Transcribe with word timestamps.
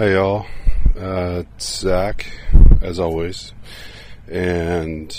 Hey 0.00 0.14
y'all, 0.14 0.46
uh, 0.98 1.42
it's 1.44 1.80
Zach, 1.80 2.24
as 2.80 2.98
always, 2.98 3.52
and 4.26 5.14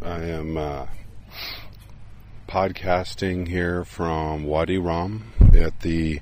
I 0.00 0.22
am 0.22 0.56
uh, 0.56 0.86
podcasting 2.48 3.46
here 3.46 3.84
from 3.84 4.44
Wadi 4.44 4.78
Rum 4.78 5.34
at 5.54 5.80
the 5.80 6.20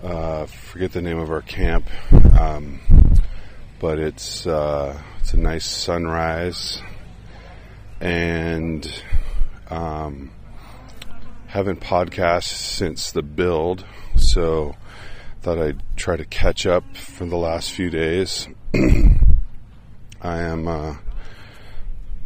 uh, 0.00 0.46
forget 0.46 0.92
the 0.92 1.02
name 1.02 1.18
of 1.18 1.28
our 1.28 1.42
camp, 1.42 1.90
um, 2.38 2.78
but 3.80 3.98
it's 3.98 4.46
uh, 4.46 4.96
it's 5.18 5.34
a 5.34 5.38
nice 5.38 5.66
sunrise, 5.66 6.80
and 8.00 8.88
um, 9.70 10.30
haven't 11.48 11.80
podcast 11.80 12.44
since 12.44 13.10
the 13.10 13.22
build, 13.22 13.84
so 14.14 14.76
thought 15.46 15.62
I'd 15.62 15.96
try 15.96 16.16
to 16.16 16.24
catch 16.24 16.66
up 16.66 16.96
for 16.96 17.24
the 17.24 17.36
last 17.36 17.70
few 17.70 17.88
days. 17.88 18.48
I 20.20 20.38
am 20.38 20.66
uh, 20.66 20.96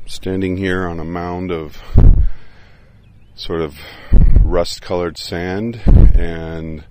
standing 0.06 0.56
here 0.56 0.88
on 0.88 0.98
a 0.98 1.04
mound 1.04 1.52
of 1.52 1.76
sort 3.34 3.60
of 3.60 3.78
rust 4.42 4.80
colored 4.80 5.18
sand 5.18 5.82
and 6.14 6.82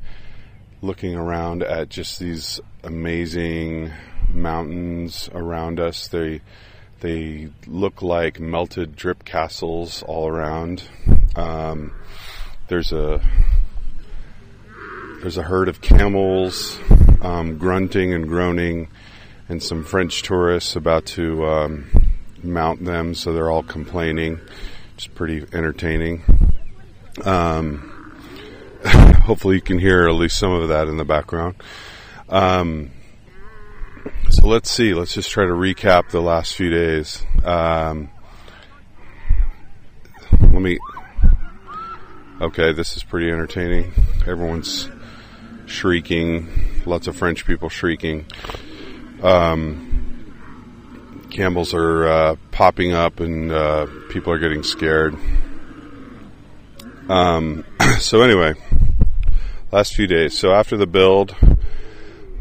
looking 0.84 1.16
around 1.16 1.64
at 1.64 1.90
just 1.90 2.20
these 2.20 2.62
amazing 2.84 3.92
mountains 4.32 5.32
around 5.34 5.80
us. 5.80 6.09
They 6.09 6.42
they 7.00 7.50
look 7.66 8.04
like 8.04 8.40
melted 8.40 8.96
drip 8.96 9.26
castles 9.26 10.04
all 10.04 10.28
around. 10.28 10.84
Um, 11.36 11.92
there's 12.68 12.92
a 12.92 13.20
there's 15.22 15.38
a 15.38 15.44
herd 15.44 15.67
of 15.67 15.81
camels 15.81 16.80
um, 17.22 17.58
grunting 17.58 18.14
and 18.14 18.28
groaning, 18.28 18.89
and 19.48 19.62
some 19.62 19.84
French 19.84 20.22
tourists 20.23 20.75
about 20.75 21.06
to 21.06 21.45
um, 21.45 22.09
mount 22.44 22.84
them, 22.84 23.14
so 23.14 23.34
they're 23.34 23.52
all 23.52 23.64
complaining. 23.64 24.40
It's 24.95 25.08
pretty 25.08 25.45
entertaining. 25.53 26.23
Um, 27.23 28.14
hopefully, 28.86 29.56
you 29.56 29.62
can 29.62 29.80
hear 29.80 30.08
at 30.08 30.16
least 30.16 30.38
some 30.38 30.52
of 30.52 30.70
that 30.70 30.88
in 30.88 30.97
the 30.97 31.06
background. 31.06 31.56
Um, 32.30 32.92
so 34.30 34.47
let's 34.47 34.70
see. 34.70 34.94
Let's 34.94 35.14
just 35.14 35.30
try 35.31 35.45
to 35.45 35.52
recap 35.52 36.12
the 36.12 36.22
last 36.22 36.53
few 36.53 36.70
days. 36.70 37.25
Um, 37.44 38.09
let 40.31 40.62
me. 40.62 40.80
Okay, 42.42 42.72
this 42.72 42.95
is 42.95 43.03
pretty 43.03 43.30
entertaining. 43.30 43.92
Everyone's 44.25 44.90
shrieking, 45.70 46.48
lots 46.86 47.08
of 47.08 47.16
French 47.16 47.45
people 47.45 47.70
shrieking. 47.70 48.25
Um, 49.22 51.25
camels 51.30 51.73
are 51.73 52.08
uh, 52.08 52.36
popping 52.52 52.94
up 52.94 53.20
and 53.20 53.52
uh, 53.52 53.88
people 54.09 54.34
are 54.34 54.40
getting 54.40 54.64
scared. 54.64 55.16
Um, 57.08 57.66
so 58.00 58.22
anyway, 58.22 58.53
last 59.72 59.95
few 59.95 60.08
days. 60.08 60.38
So 60.38 60.52
after 60.52 60.78
the 60.78 60.88
build, 60.88 61.36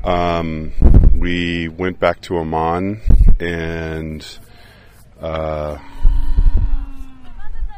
um, 0.04 0.72
we 1.14 1.68
went 1.68 2.00
back 2.00 2.20
to 2.22 2.38
Amman 2.38 3.00
and 3.40 4.26
uh, 5.20 5.78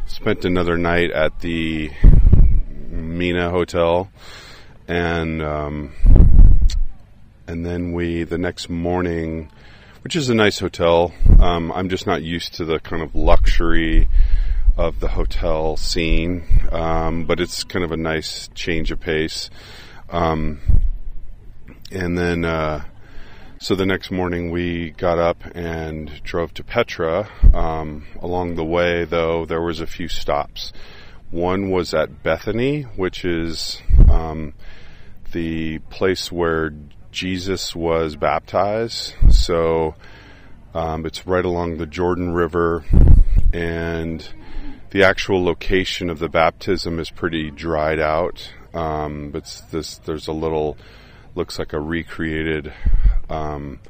spent 0.07 0.45
another 0.45 0.77
night 0.77 1.11
at 1.11 1.41
the 1.41 1.91
Mina 2.91 3.51
Hotel 3.51 4.11
and 4.91 5.41
um, 5.41 5.93
and 7.47 7.65
then 7.65 7.93
we 7.93 8.25
the 8.25 8.39
next 8.39 8.69
morning, 8.69 9.49
which 10.03 10.17
is 10.17 10.29
a 10.29 10.35
nice 10.35 10.59
hotel. 10.59 11.13
Um, 11.39 11.71
I'm 11.71 11.89
just 11.89 12.09
not 12.09 12.23
used 12.23 12.55
to 12.55 12.65
the 12.65 12.81
kind 12.81 13.01
of 13.01 13.15
luxury 13.15 14.09
of 14.77 14.99
the 14.99 15.07
hotel 15.07 15.77
scene, 15.77 16.43
um, 16.73 17.25
but 17.25 17.39
it's 17.39 17.63
kind 17.63 17.85
of 17.85 17.93
a 17.93 17.97
nice 17.97 18.49
change 18.55 18.91
of 18.91 18.99
pace. 18.99 19.49
Um, 20.09 20.61
and 21.93 22.19
then, 22.19 22.45
uh, 22.45 22.83
so 23.61 23.77
the 23.77 23.87
next 23.87 24.11
morning 24.11 24.51
we 24.51 24.91
got 24.91 25.19
up 25.19 25.45
and 25.55 26.21
drove 26.25 26.53
to 26.55 26.65
Petra. 26.65 27.29
Um, 27.55 28.07
along 28.21 28.57
the 28.57 28.65
way, 28.65 29.05
though, 29.05 29.47
there 29.47 29.63
was 29.63 29.81
a 29.81 29.87
few 29.87 30.09
stops. 30.09 30.73
One 31.31 31.71
was 31.71 31.95
at 31.95 32.25
Bethany, 32.25 32.83
which 32.83 33.25
is 33.25 33.81
um, 34.11 34.53
the 35.33 35.79
place 35.91 36.31
where 36.31 36.73
Jesus 37.11 37.75
was 37.75 38.17
baptized. 38.17 39.15
So 39.31 39.95
um, 40.75 41.07
it's 41.07 41.27
right 41.27 41.45
along 41.45 41.79
the 41.79 41.87
Jordan 41.87 42.33
River, 42.33 42.85
and 43.53 44.27
the 44.91 45.05
actual 45.05 45.43
location 45.45 46.11
of 46.11 46.19
the 46.19 46.29
baptism 46.29 46.99
is 46.99 47.11
pretty 47.11 47.51
dried 47.51 48.01
out. 48.01 48.53
Um, 48.73 49.31
but 49.31 49.63
this 49.71 49.99
there's 49.99 50.29
a 50.29 50.33
little 50.33 50.77
looks 51.35 51.59
like 51.59 51.73
a 51.73 51.81
recreated 51.81 52.73
um, 53.29 53.81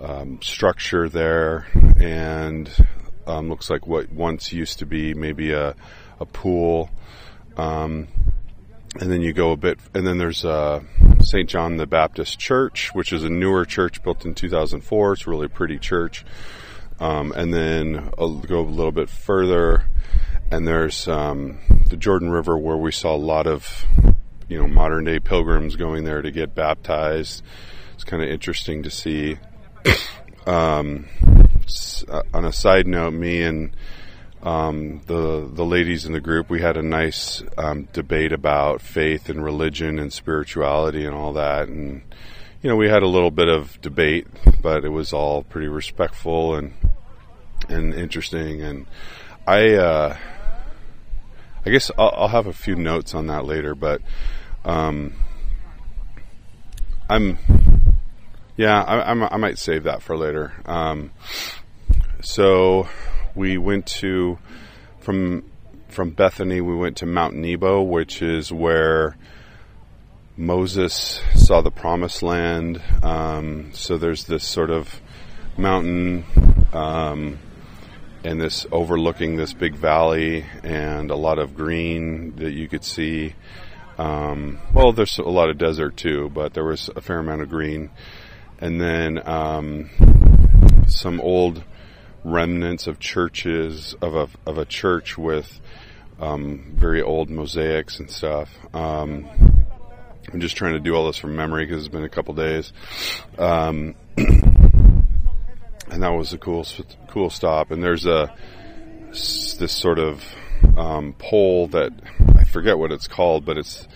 um 0.00 0.40
structure 0.42 1.08
there, 1.08 1.66
and 2.00 2.68
um, 3.26 3.48
looks 3.48 3.70
like 3.70 3.86
what 3.86 4.10
once 4.10 4.52
used 4.52 4.80
to 4.80 4.86
be 4.86 5.14
maybe 5.14 5.52
a 5.52 5.76
a 6.18 6.26
pool. 6.26 6.90
Um, 7.56 8.08
and 9.00 9.10
then 9.10 9.20
you 9.22 9.32
go 9.32 9.52
a 9.52 9.56
bit, 9.56 9.78
and 9.94 10.06
then 10.06 10.18
there's 10.18 10.44
uh, 10.44 10.80
St. 11.20 11.48
John 11.48 11.76
the 11.76 11.86
Baptist 11.86 12.38
Church, 12.38 12.94
which 12.94 13.12
is 13.12 13.24
a 13.24 13.28
newer 13.28 13.64
church 13.64 14.02
built 14.02 14.24
in 14.24 14.34
2004. 14.34 15.12
It's 15.12 15.26
a 15.26 15.30
really 15.30 15.48
pretty 15.48 15.78
church. 15.78 16.24
Um, 17.00 17.32
and 17.32 17.52
then 17.52 18.10
I'll 18.18 18.38
go 18.38 18.60
a 18.60 18.62
little 18.62 18.92
bit 18.92 19.10
further, 19.10 19.86
and 20.50 20.66
there's 20.66 21.08
um, 21.08 21.58
the 21.88 21.96
Jordan 21.96 22.30
River, 22.30 22.56
where 22.56 22.76
we 22.76 22.92
saw 22.92 23.14
a 23.14 23.18
lot 23.18 23.46
of 23.46 23.84
you 24.48 24.58
know 24.58 24.68
modern 24.68 25.04
day 25.04 25.18
pilgrims 25.18 25.76
going 25.76 26.04
there 26.04 26.22
to 26.22 26.30
get 26.30 26.54
baptized. 26.54 27.42
It's 27.94 28.04
kind 28.04 28.22
of 28.22 28.28
interesting 28.28 28.84
to 28.84 28.90
see. 28.90 29.38
um, 30.46 31.08
uh, 32.08 32.22
on 32.32 32.44
a 32.44 32.52
side 32.52 32.86
note, 32.86 33.12
me 33.12 33.42
and 33.42 33.74
um, 34.44 35.00
the 35.06 35.48
the 35.50 35.64
ladies 35.64 36.04
in 36.04 36.12
the 36.12 36.20
group, 36.20 36.50
we 36.50 36.60
had 36.60 36.76
a 36.76 36.82
nice 36.82 37.42
um, 37.56 37.88
debate 37.94 38.30
about 38.30 38.82
faith 38.82 39.30
and 39.30 39.42
religion 39.42 39.98
and 39.98 40.12
spirituality 40.12 41.06
and 41.06 41.14
all 41.14 41.32
that, 41.32 41.68
and 41.68 42.02
you 42.62 42.68
know 42.68 42.76
we 42.76 42.90
had 42.90 43.02
a 43.02 43.08
little 43.08 43.30
bit 43.30 43.48
of 43.48 43.80
debate, 43.80 44.26
but 44.60 44.84
it 44.84 44.90
was 44.90 45.14
all 45.14 45.42
pretty 45.42 45.68
respectful 45.68 46.54
and 46.56 46.74
and 47.70 47.94
interesting. 47.94 48.60
And 48.60 48.86
I 49.46 49.76
uh, 49.76 50.16
I 51.64 51.70
guess 51.70 51.90
I'll, 51.96 52.12
I'll, 52.14 52.28
have 52.28 52.46
a 52.46 52.52
few 52.52 52.76
notes 52.76 53.14
on 53.14 53.28
that 53.28 53.46
later, 53.46 53.74
but 53.74 54.02
um, 54.66 55.14
I'm 57.08 57.38
yeah 58.58 58.82
I, 58.82 59.10
I'm, 59.10 59.22
i 59.22 59.36
might 59.38 59.56
save 59.56 59.84
that 59.84 60.02
for 60.02 60.18
later. 60.18 60.52
Um, 60.66 61.12
so 62.20 62.86
we 63.34 63.58
went 63.58 63.86
to 63.86 64.38
from 65.00 65.44
from 65.88 66.10
Bethany. 66.10 66.60
We 66.60 66.76
went 66.76 66.98
to 66.98 67.06
Mount 67.06 67.34
Nebo, 67.34 67.82
which 67.82 68.22
is 68.22 68.52
where 68.52 69.16
Moses 70.36 71.20
saw 71.34 71.60
the 71.60 71.70
Promised 71.70 72.22
Land. 72.22 72.82
Um, 73.02 73.70
so 73.72 73.96
there's 73.96 74.24
this 74.24 74.44
sort 74.44 74.70
of 74.70 75.00
mountain. 75.56 76.24
Um, 76.72 77.38
and 78.24 78.40
this 78.40 78.66
overlooking 78.72 79.36
this 79.36 79.52
big 79.52 79.74
valley 79.74 80.44
and 80.62 81.10
a 81.10 81.14
lot 81.14 81.38
of 81.38 81.54
green 81.54 82.34
that 82.36 82.52
you 82.52 82.68
could 82.68 82.82
see. 82.82 83.34
Um, 83.98 84.58
well, 84.72 84.92
there's 84.92 85.18
a 85.18 85.22
lot 85.22 85.50
of 85.50 85.58
desert 85.58 85.96
too, 85.96 86.30
but 86.30 86.54
there 86.54 86.64
was 86.64 86.90
a 86.96 87.00
fair 87.00 87.18
amount 87.18 87.42
of 87.42 87.50
green. 87.50 87.90
And 88.58 88.80
then 88.80 89.26
um, 89.28 89.90
some 90.88 91.20
old 91.20 91.62
remnants 92.24 92.86
of 92.86 92.98
churches 92.98 93.94
of 94.00 94.16
a 94.16 94.28
of 94.46 94.58
a 94.58 94.64
church 94.64 95.16
with 95.16 95.60
um, 96.20 96.74
very 96.76 97.02
old 97.02 97.30
mosaics 97.30 97.98
and 97.98 98.10
stuff. 98.10 98.48
Um, 98.74 99.28
I'm 100.32 100.40
just 100.40 100.56
trying 100.56 100.72
to 100.72 100.80
do 100.80 100.94
all 100.94 101.06
this 101.06 101.18
from 101.18 101.36
memory 101.36 101.66
because 101.66 101.84
it's 101.84 101.92
been 101.92 102.04
a 102.04 102.08
couple 102.08 102.34
days, 102.34 102.72
um, 103.38 103.94
and 104.16 106.02
that 106.02 106.08
was 106.08 106.32
a 106.32 106.38
cool 106.38 106.66
cool 107.08 107.30
stop. 107.30 107.70
And 107.70 107.82
there's 107.82 108.06
a 108.06 108.34
this 109.10 109.72
sort 109.72 109.98
of 109.98 110.24
um, 110.76 111.14
pole 111.18 111.68
that 111.68 111.92
I 112.36 112.44
forget 112.44 112.78
what 112.78 112.90
it's 112.90 113.06
called, 113.06 113.44
but 113.44 113.58
it's 113.58 113.86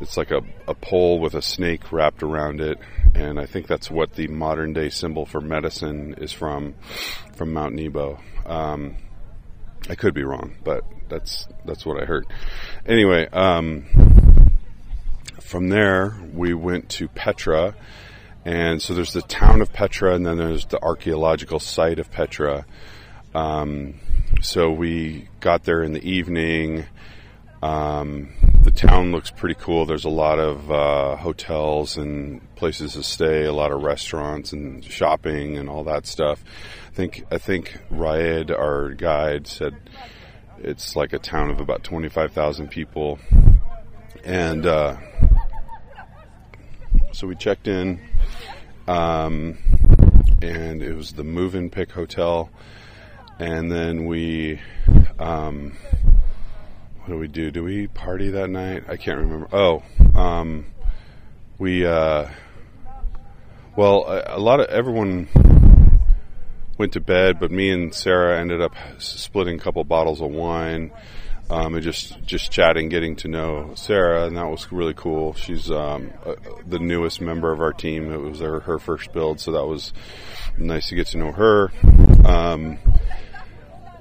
it's 0.00 0.16
like 0.16 0.30
a, 0.30 0.42
a 0.66 0.74
pole 0.74 1.20
with 1.20 1.34
a 1.34 1.42
snake 1.42 1.92
wrapped 1.92 2.22
around 2.22 2.60
it, 2.60 2.78
and 3.14 3.38
I 3.38 3.46
think 3.46 3.66
that's 3.66 3.90
what 3.90 4.14
the 4.14 4.28
modern 4.28 4.72
day 4.72 4.88
symbol 4.88 5.26
for 5.26 5.40
medicine 5.40 6.14
is 6.18 6.32
from, 6.32 6.74
from 7.34 7.52
Mount 7.52 7.74
Nebo. 7.74 8.18
Um, 8.46 8.96
I 9.88 9.94
could 9.94 10.14
be 10.14 10.22
wrong, 10.22 10.54
but 10.62 10.84
that's 11.08 11.46
that's 11.64 11.84
what 11.84 12.00
I 12.00 12.06
heard. 12.06 12.26
Anyway, 12.86 13.28
um, 13.28 13.84
from 15.40 15.68
there 15.68 16.16
we 16.32 16.54
went 16.54 16.88
to 16.90 17.08
Petra, 17.08 17.74
And 18.44 18.82
so 18.82 18.94
there's 18.94 19.12
the 19.12 19.22
town 19.22 19.62
of 19.62 19.72
Petra, 19.72 20.14
and 20.14 20.26
then 20.26 20.36
there's 20.36 20.66
the 20.66 20.82
archaeological 20.82 21.60
site 21.60 21.98
of 21.98 22.10
Petra. 22.10 22.66
Um, 23.34 23.94
so 24.40 24.70
we 24.70 25.28
got 25.40 25.64
there 25.64 25.82
in 25.82 25.92
the 25.92 26.04
evening. 26.08 26.86
Um, 27.62 28.30
the 28.62 28.72
town 28.72 29.12
looks 29.12 29.30
pretty 29.30 29.54
cool. 29.54 29.86
There's 29.86 30.04
a 30.04 30.10
lot 30.10 30.40
of 30.40 30.70
uh, 30.70 31.16
hotels 31.16 31.96
and 31.96 32.42
places 32.56 32.94
to 32.94 33.04
stay, 33.04 33.44
a 33.44 33.52
lot 33.52 33.70
of 33.70 33.82
restaurants 33.82 34.52
and 34.52 34.84
shopping 34.84 35.56
and 35.56 35.68
all 35.68 35.84
that 35.84 36.04
stuff. 36.06 36.42
I 36.88 36.94
think 36.94 37.24
I 37.30 37.38
think 37.38 37.78
Raed, 37.88 38.50
our 38.50 38.90
guide, 38.90 39.46
said 39.46 39.76
it's 40.58 40.96
like 40.96 41.12
a 41.12 41.20
town 41.20 41.50
of 41.50 41.60
about 41.60 41.84
25,000 41.84 42.68
people, 42.68 43.20
and 44.24 44.66
uh, 44.66 44.96
so 47.12 47.28
we 47.28 47.36
checked 47.36 47.68
in, 47.68 48.00
um, 48.88 49.56
and 50.42 50.82
it 50.82 50.94
was 50.94 51.12
the 51.12 51.22
Mövenpick 51.22 51.92
Hotel, 51.92 52.50
and 53.38 53.70
then 53.70 54.06
we. 54.06 54.60
Um, 55.20 55.76
what 57.02 57.08
do 57.08 57.18
we 57.18 57.26
do? 57.26 57.50
Do 57.50 57.64
we 57.64 57.88
party 57.88 58.30
that 58.30 58.48
night? 58.48 58.84
I 58.86 58.96
can't 58.96 59.18
remember. 59.18 59.48
Oh, 59.52 59.82
um, 60.14 60.66
we, 61.58 61.84
uh, 61.84 62.28
well, 63.76 64.04
a, 64.06 64.36
a, 64.36 64.38
lot 64.38 64.60
of 64.60 64.68
everyone 64.68 65.28
went 66.78 66.92
to 66.92 67.00
bed, 67.00 67.40
but 67.40 67.50
me 67.50 67.70
and 67.70 67.92
Sarah 67.92 68.38
ended 68.38 68.62
up 68.62 68.76
splitting 68.98 69.56
a 69.56 69.58
couple 69.58 69.82
bottles 69.82 70.20
of 70.20 70.30
wine. 70.30 70.92
Um, 71.50 71.74
and 71.74 71.82
just 71.82 72.22
just 72.22 72.52
chatting, 72.52 72.88
getting 72.88 73.16
to 73.16 73.28
know 73.28 73.72
Sarah, 73.74 74.26
and 74.26 74.36
that 74.36 74.48
was 74.48 74.70
really 74.70 74.94
cool. 74.94 75.34
She's 75.34 75.70
um, 75.72 76.12
uh, 76.24 76.36
the 76.66 76.78
newest 76.78 77.20
member 77.20 77.52
of 77.52 77.60
our 77.60 77.72
team. 77.72 78.12
It 78.12 78.16
was 78.16 78.38
her, 78.38 78.60
her, 78.60 78.78
first 78.78 79.12
build, 79.12 79.40
so 79.40 79.50
that 79.52 79.66
was 79.66 79.92
nice 80.56 80.88
to 80.88 80.94
get 80.94 81.08
to 81.08 81.18
know 81.18 81.32
her. 81.32 81.72
Um, 82.24 82.78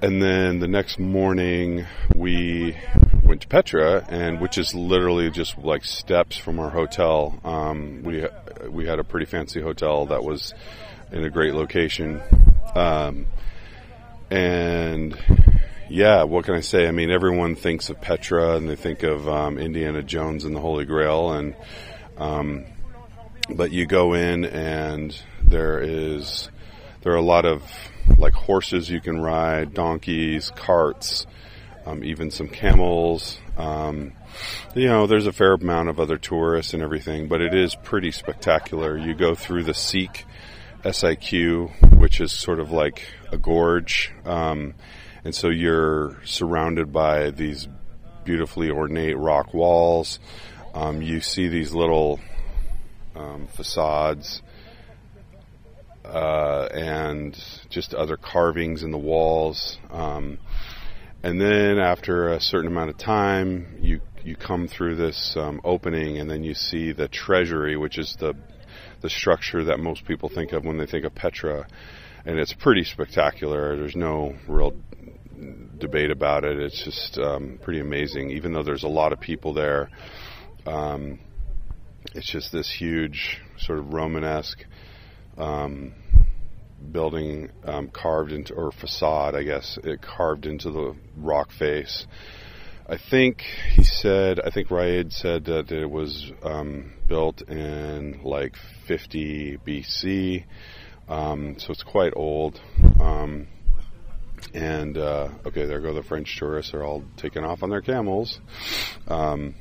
and 0.01 0.21
then 0.21 0.59
the 0.59 0.67
next 0.67 0.97
morning 0.99 1.85
we 2.15 2.75
went 3.23 3.41
to 3.41 3.47
Petra, 3.47 4.05
and 4.09 4.41
which 4.41 4.57
is 4.57 4.73
literally 4.73 5.29
just 5.29 5.57
like 5.57 5.85
steps 5.85 6.37
from 6.37 6.59
our 6.59 6.69
hotel. 6.69 7.39
Um, 7.43 8.01
we 8.03 8.25
we 8.67 8.87
had 8.87 8.99
a 8.99 9.03
pretty 9.03 9.27
fancy 9.27 9.61
hotel 9.61 10.07
that 10.07 10.23
was 10.23 10.53
in 11.11 11.23
a 11.23 11.29
great 11.29 11.53
location, 11.53 12.21
um, 12.73 13.27
and 14.31 15.17
yeah, 15.87 16.23
what 16.23 16.45
can 16.45 16.55
I 16.55 16.61
say? 16.61 16.87
I 16.87 16.91
mean, 16.91 17.11
everyone 17.11 17.55
thinks 17.55 17.89
of 17.89 18.01
Petra 18.01 18.55
and 18.55 18.67
they 18.67 18.75
think 18.75 19.03
of 19.03 19.27
um, 19.27 19.57
Indiana 19.57 20.01
Jones 20.01 20.45
and 20.45 20.55
the 20.55 20.61
Holy 20.61 20.85
Grail, 20.85 21.31
and 21.33 21.55
um, 22.17 22.65
but 23.49 23.71
you 23.71 23.85
go 23.85 24.13
in 24.13 24.45
and 24.45 25.15
there 25.43 25.79
is 25.79 26.49
there 27.01 27.13
are 27.13 27.17
a 27.17 27.21
lot 27.21 27.45
of 27.45 27.63
like 28.17 28.33
horses 28.33 28.89
you 28.89 29.01
can 29.01 29.19
ride, 29.19 29.73
donkeys, 29.73 30.51
carts, 30.55 31.25
um, 31.85 32.03
even 32.03 32.31
some 32.31 32.47
camels. 32.47 33.39
Um, 33.57 34.13
you 34.75 34.87
know, 34.87 35.07
there's 35.07 35.27
a 35.27 35.31
fair 35.31 35.53
amount 35.53 35.89
of 35.89 35.99
other 35.99 36.17
tourists 36.17 36.73
and 36.73 36.83
everything, 36.83 37.27
but 37.27 37.41
it 37.41 37.53
is 37.53 37.75
pretty 37.75 38.11
spectacular. 38.11 38.97
You 38.97 39.13
go 39.13 39.35
through 39.35 39.63
the 39.63 39.73
Siq 39.73 40.23
SIQ, 40.83 41.97
which 41.99 42.21
is 42.21 42.31
sort 42.31 42.59
of 42.59 42.71
like 42.71 43.05
a 43.31 43.37
gorge, 43.37 44.11
um, 44.25 44.73
and 45.23 45.35
so 45.35 45.49
you're 45.49 46.19
surrounded 46.25 46.91
by 46.91 47.29
these 47.29 47.67
beautifully 48.23 48.69
ornate 48.69 49.17
rock 49.17 49.53
walls. 49.53 50.19
Um, 50.73 51.01
you 51.01 51.21
see 51.21 51.47
these 51.47 51.73
little 51.73 52.19
um, 53.15 53.47
facades 53.47 54.41
uh, 56.05 56.67
and 56.73 57.37
just 57.69 57.93
other 57.93 58.17
carvings 58.17 58.83
in 58.83 58.91
the 58.91 58.97
walls. 58.97 59.77
Um, 59.89 60.39
and 61.23 61.39
then 61.39 61.77
after 61.79 62.29
a 62.29 62.41
certain 62.41 62.67
amount 62.67 62.89
of 62.89 62.97
time, 62.97 63.77
you 63.79 64.01
you 64.23 64.35
come 64.35 64.67
through 64.67 64.95
this 64.95 65.35
um, 65.35 65.61
opening, 65.63 66.17
and 66.19 66.29
then 66.29 66.43
you 66.43 66.53
see 66.53 66.91
the 66.91 67.07
treasury, 67.07 67.77
which 67.77 67.97
is 67.97 68.15
the 68.19 68.35
the 69.01 69.09
structure 69.09 69.63
that 69.65 69.79
most 69.79 70.05
people 70.05 70.29
think 70.29 70.51
of 70.51 70.63
when 70.63 70.77
they 70.77 70.85
think 70.85 71.05
of 71.05 71.13
Petra, 71.13 71.67
and 72.25 72.39
it's 72.39 72.53
pretty 72.53 72.83
spectacular. 72.83 73.75
There's 73.77 73.95
no 73.95 74.35
real 74.47 74.73
debate 75.77 76.11
about 76.11 76.43
it. 76.43 76.59
It's 76.59 76.83
just 76.83 77.17
um, 77.17 77.59
pretty 77.61 77.79
amazing. 77.79 78.31
Even 78.31 78.53
though 78.53 78.63
there's 78.63 78.83
a 78.83 78.89
lot 78.89 79.11
of 79.11 79.19
people 79.19 79.53
there, 79.53 79.89
um, 80.65 81.19
it's 82.13 82.29
just 82.29 82.51
this 82.51 82.71
huge 82.71 83.41
sort 83.57 83.79
of 83.79 83.93
Romanesque 83.93 84.65
um, 85.41 85.93
building 86.91 87.49
um, 87.65 87.89
carved 87.89 88.31
into, 88.31 88.53
or 88.53 88.71
facade, 88.71 89.35
I 89.35 89.43
guess, 89.43 89.77
it 89.83 90.01
carved 90.01 90.45
into 90.45 90.71
the 90.71 90.95
rock 91.17 91.51
face. 91.51 92.05
I 92.87 92.97
think 92.97 93.41
he 93.41 93.83
said, 93.83 94.39
I 94.39 94.49
think 94.49 94.69
Raed 94.69 95.13
said 95.13 95.45
that 95.45 95.71
it 95.71 95.89
was 95.89 96.31
um, 96.43 96.93
built 97.07 97.41
in 97.43 98.21
like 98.23 98.55
50 98.85 99.59
BC, 99.65 100.43
um, 101.07 101.57
so 101.57 101.71
it's 101.71 101.83
quite 101.83 102.13
old. 102.15 102.59
Um, 102.99 103.47
and 104.53 104.97
uh, 104.97 105.29
okay, 105.45 105.65
there 105.65 105.79
go 105.79 105.93
the 105.93 106.03
French 106.03 106.37
tourists. 106.37 106.71
They're 106.71 106.83
all 106.83 107.03
taking 107.15 107.43
off 107.43 107.63
on 107.63 107.69
their 107.69 107.81
camels. 107.81 108.39
Um, 109.07 109.55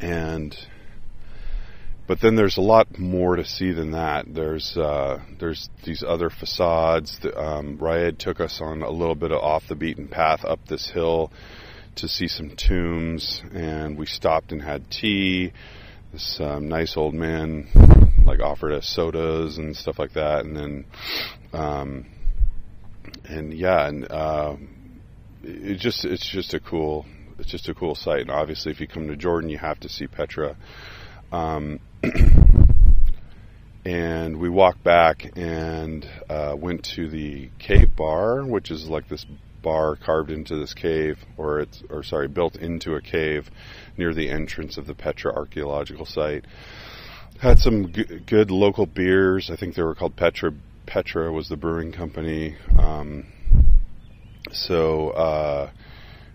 and 0.00 0.56
but 2.06 2.20
then 2.20 2.36
there's 2.36 2.58
a 2.58 2.62
lot 2.62 2.98
more 2.98 3.36
to 3.36 3.44
see 3.44 3.72
than 3.72 3.92
that. 3.92 4.26
There's 4.28 4.76
uh, 4.76 5.20
there's 5.38 5.70
these 5.84 6.02
other 6.06 6.30
facades. 6.30 7.18
That, 7.22 7.38
um, 7.38 7.78
took 8.18 8.40
us 8.40 8.60
on 8.60 8.82
a 8.82 8.90
little 8.90 9.14
bit 9.14 9.32
of 9.32 9.38
off 9.38 9.64
the 9.68 9.74
beaten 9.74 10.08
path 10.08 10.44
up 10.44 10.60
this 10.66 10.90
hill 10.90 11.32
to 11.96 12.08
see 12.08 12.28
some 12.28 12.50
tombs, 12.56 13.42
and 13.52 13.96
we 13.96 14.06
stopped 14.06 14.52
and 14.52 14.60
had 14.60 14.90
tea. 14.90 15.52
This 16.12 16.38
um, 16.40 16.68
nice 16.68 16.96
old 16.96 17.14
man 17.14 17.68
like 18.24 18.40
offered 18.40 18.72
us 18.72 18.88
sodas 18.88 19.58
and 19.58 19.76
stuff 19.76 19.98
like 19.98 20.12
that, 20.12 20.44
and 20.44 20.56
then 20.56 20.84
um, 21.52 22.06
and 23.24 23.54
yeah, 23.54 23.88
and 23.88 24.10
uh, 24.10 24.56
it 25.42 25.78
just 25.78 26.04
it's 26.04 26.28
just 26.28 26.54
a 26.54 26.60
cool 26.60 27.06
it's 27.38 27.50
just 27.50 27.68
a 27.68 27.74
cool 27.74 27.94
site. 27.94 28.20
And 28.22 28.30
obviously, 28.30 28.72
if 28.72 28.80
you 28.80 28.86
come 28.86 29.08
to 29.08 29.16
Jordan, 29.16 29.50
you 29.50 29.58
have 29.58 29.80
to 29.80 29.88
see 29.88 30.06
Petra. 30.06 30.56
Um, 31.32 31.80
and 33.84 34.38
we 34.38 34.48
walked 34.48 34.82
back 34.82 35.24
and 35.36 36.08
uh, 36.28 36.54
went 36.58 36.84
to 36.96 37.08
the 37.08 37.50
cave 37.58 37.94
bar, 37.96 38.44
which 38.44 38.70
is 38.70 38.86
like 38.86 39.08
this 39.08 39.24
bar 39.62 39.96
carved 39.96 40.30
into 40.30 40.56
this 40.56 40.74
cave, 40.74 41.18
or 41.36 41.60
it's 41.60 41.82
or 41.90 42.02
sorry, 42.02 42.28
built 42.28 42.56
into 42.56 42.94
a 42.94 43.00
cave 43.00 43.50
near 43.96 44.14
the 44.14 44.28
entrance 44.28 44.76
of 44.76 44.86
the 44.86 44.94
Petra 44.94 45.34
archaeological 45.34 46.06
site. 46.06 46.44
Had 47.40 47.58
some 47.58 47.92
g- 47.92 48.20
good 48.26 48.50
local 48.50 48.86
beers. 48.86 49.50
I 49.50 49.56
think 49.56 49.74
they 49.74 49.82
were 49.82 49.94
called 49.94 50.16
Petra. 50.16 50.52
Petra 50.86 51.32
was 51.32 51.48
the 51.48 51.56
brewing 51.56 51.92
company. 51.92 52.56
Um, 52.78 53.26
so, 54.52 55.10
uh, 55.10 55.70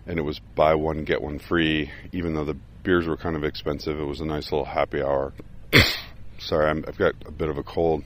and 0.06 0.18
it 0.18 0.22
was 0.22 0.40
buy 0.56 0.74
one 0.74 1.04
get 1.04 1.22
one 1.22 1.38
free, 1.38 1.90
even 2.12 2.34
though 2.34 2.44
the 2.44 2.56
beers 2.82 3.06
were 3.06 3.16
kind 3.16 3.36
of 3.36 3.44
expensive. 3.44 3.98
It 3.98 4.04
was 4.04 4.20
a 4.20 4.26
nice 4.26 4.50
little 4.50 4.64
happy 4.64 5.00
hour. 5.00 5.32
Sorry, 6.38 6.66
i 6.66 6.74
have 6.74 6.96
got 6.96 7.14
a 7.26 7.30
bit 7.30 7.48
of 7.48 7.58
a 7.58 7.62
cold. 7.62 8.04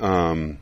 Um, 0.00 0.58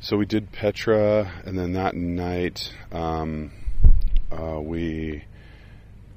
so 0.00 0.16
we 0.16 0.26
did 0.26 0.52
Petra, 0.52 1.30
and 1.44 1.58
then 1.58 1.74
that 1.74 1.94
night 1.94 2.72
um, 2.90 3.52
uh, 4.30 4.60
we, 4.60 5.24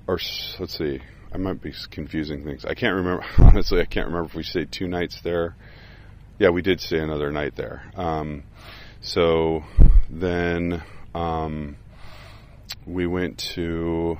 or 0.07 0.19
let's 0.59 0.77
see, 0.77 1.01
I 1.33 1.37
might 1.37 1.61
be 1.61 1.73
confusing 1.89 2.43
things. 2.43 2.65
I 2.65 2.73
can't 2.73 2.95
remember. 2.95 3.25
Honestly, 3.37 3.81
I 3.81 3.85
can't 3.85 4.07
remember 4.07 4.29
if 4.29 4.35
we 4.35 4.43
stayed 4.43 4.71
two 4.71 4.87
nights 4.87 5.21
there. 5.21 5.55
Yeah, 6.39 6.49
we 6.49 6.61
did 6.61 6.81
stay 6.81 6.99
another 6.99 7.31
night 7.31 7.55
there. 7.55 7.83
Um, 7.95 8.43
so 9.01 9.63
then 10.09 10.83
um, 11.13 11.77
we 12.85 13.07
went 13.07 13.37
to 13.55 14.17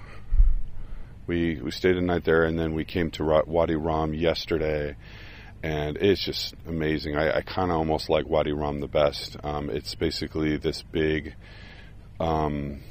we 1.28 1.62
we 1.62 1.72
stayed 1.72 1.98
a 1.98 2.02
night 2.02 2.26
there, 2.26 2.44
and 2.44 2.58
then 2.58 2.74
we 2.74 2.86
came 2.86 3.12
to 3.12 3.44
Wadi 3.46 3.76
Rum 3.76 4.14
yesterday, 4.14 4.96
and 5.64 5.98
it's 5.98 6.24
just 6.24 6.56
amazing. 6.68 7.16
I, 7.16 7.38
I 7.38 7.42
kind 7.42 7.72
of 7.72 7.78
almost 7.78 8.10
like 8.10 8.28
Wadi 8.28 8.52
Rum 8.52 8.80
the 8.80 8.88
best. 8.88 9.38
Um, 9.44 9.70
it's 9.70 9.96
basically 9.96 10.58
this 10.58 10.84
big. 10.92 11.36
Um, 12.20 12.82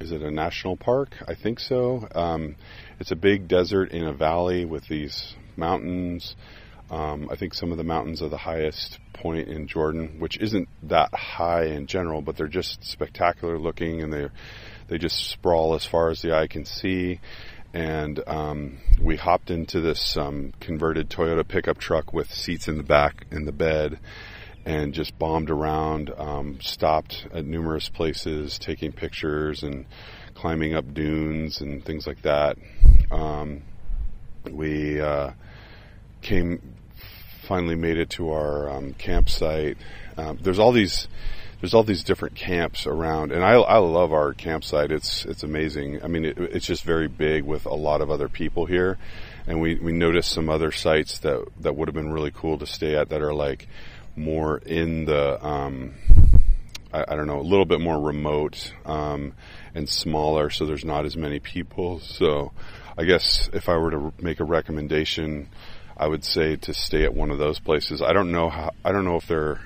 is 0.00 0.12
it 0.12 0.22
a 0.22 0.30
national 0.30 0.76
park? 0.76 1.14
I 1.28 1.34
think 1.34 1.60
so. 1.60 2.08
Um, 2.14 2.56
it's 2.98 3.10
a 3.10 3.16
big 3.16 3.48
desert 3.48 3.92
in 3.92 4.04
a 4.04 4.14
valley 4.14 4.64
with 4.64 4.88
these 4.88 5.34
mountains. 5.56 6.34
Um, 6.90 7.28
I 7.30 7.36
think 7.36 7.54
some 7.54 7.70
of 7.70 7.78
the 7.78 7.84
mountains 7.84 8.22
are 8.22 8.28
the 8.28 8.38
highest 8.38 8.98
point 9.12 9.48
in 9.48 9.68
Jordan, 9.68 10.16
which 10.18 10.38
isn't 10.38 10.68
that 10.84 11.14
high 11.14 11.66
in 11.66 11.86
general, 11.86 12.22
but 12.22 12.36
they're 12.36 12.48
just 12.48 12.82
spectacular 12.82 13.58
looking 13.58 14.02
and 14.02 14.12
they're 14.12 14.32
they 14.90 14.98
just 14.98 15.30
sprawl 15.30 15.74
as 15.74 15.86
far 15.86 16.10
as 16.10 16.20
the 16.20 16.36
eye 16.36 16.48
can 16.48 16.64
see. 16.66 17.20
and 17.72 18.20
um, 18.26 18.78
we 19.00 19.16
hopped 19.16 19.50
into 19.50 19.80
this 19.80 20.16
um, 20.16 20.52
converted 20.58 21.08
Toyota 21.08 21.46
pickup 21.46 21.78
truck 21.78 22.12
with 22.12 22.32
seats 22.32 22.66
in 22.66 22.76
the 22.76 22.82
back 22.82 23.26
in 23.30 23.44
the 23.44 23.52
bed, 23.52 24.00
and 24.66 24.92
just 24.92 25.16
bombed 25.16 25.48
around. 25.48 26.10
Um, 26.18 26.60
stopped 26.60 27.28
at 27.32 27.44
numerous 27.44 27.88
places, 27.88 28.58
taking 28.58 28.90
pictures 28.90 29.62
and 29.62 29.86
climbing 30.34 30.74
up 30.74 30.92
dunes 30.92 31.60
and 31.60 31.84
things 31.84 32.08
like 32.08 32.22
that. 32.22 32.58
Um, 33.12 33.62
we 34.50 35.00
uh, 35.00 35.30
came 36.22 36.74
finally 37.42 37.76
made 37.76 37.98
it 37.98 38.10
to 38.10 38.30
our 38.30 38.68
um, 38.68 38.94
campsite. 38.94 39.76
Um, 40.16 40.38
there's 40.42 40.58
all 40.58 40.72
these 40.72 41.08
there's 41.60 41.74
all 41.74 41.82
these 41.82 42.04
different 42.04 42.34
camps 42.34 42.86
around, 42.86 43.32
and 43.32 43.44
I, 43.44 43.52
I 43.52 43.78
love 43.78 44.12
our 44.12 44.32
campsite. 44.32 44.90
It's 44.90 45.24
it's 45.26 45.42
amazing. 45.42 46.02
I 46.02 46.08
mean, 46.08 46.24
it, 46.24 46.38
it's 46.38 46.66
just 46.66 46.84
very 46.84 47.08
big 47.08 47.44
with 47.44 47.66
a 47.66 47.74
lot 47.74 48.00
of 48.00 48.10
other 48.10 48.28
people 48.28 48.64
here, 48.64 48.98
and 49.46 49.60
we 49.60 49.74
we 49.74 49.92
noticed 49.92 50.30
some 50.30 50.48
other 50.48 50.72
sites 50.72 51.18
that 51.18 51.46
that 51.60 51.76
would 51.76 51.88
have 51.88 51.94
been 51.94 52.12
really 52.12 52.30
cool 52.30 52.58
to 52.58 52.66
stay 52.66 52.96
at 52.96 53.10
that 53.10 53.20
are 53.20 53.34
like 53.34 53.68
more 54.16 54.58
in 54.58 55.04
the 55.04 55.46
um, 55.46 55.94
I, 56.92 57.04
I, 57.08 57.16
don't 57.16 57.26
know 57.26 57.40
a 57.40 57.42
little 57.42 57.66
bit 57.66 57.80
more 57.80 58.00
remote 58.00 58.72
um, 58.86 59.34
and 59.74 59.88
smaller, 59.88 60.48
so 60.48 60.64
there's 60.64 60.84
not 60.84 61.04
as 61.04 61.16
many 61.16 61.40
people. 61.40 62.00
So 62.00 62.52
I 62.96 63.04
guess 63.04 63.50
if 63.52 63.68
I 63.68 63.76
were 63.76 63.90
to 63.90 64.12
make 64.20 64.40
a 64.40 64.44
recommendation. 64.44 65.48
I 65.96 66.08
would 66.08 66.24
say 66.24 66.56
to 66.56 66.72
stay 66.72 67.04
at 67.04 67.12
one 67.12 67.30
of 67.30 67.36
those 67.36 67.58
places. 67.58 68.00
I 68.00 68.14
don't 68.14 68.32
know 68.32 68.48
how, 68.48 68.70
I 68.82 68.90
don't 68.90 69.04
know 69.04 69.16
if 69.16 69.26
they're 69.26 69.60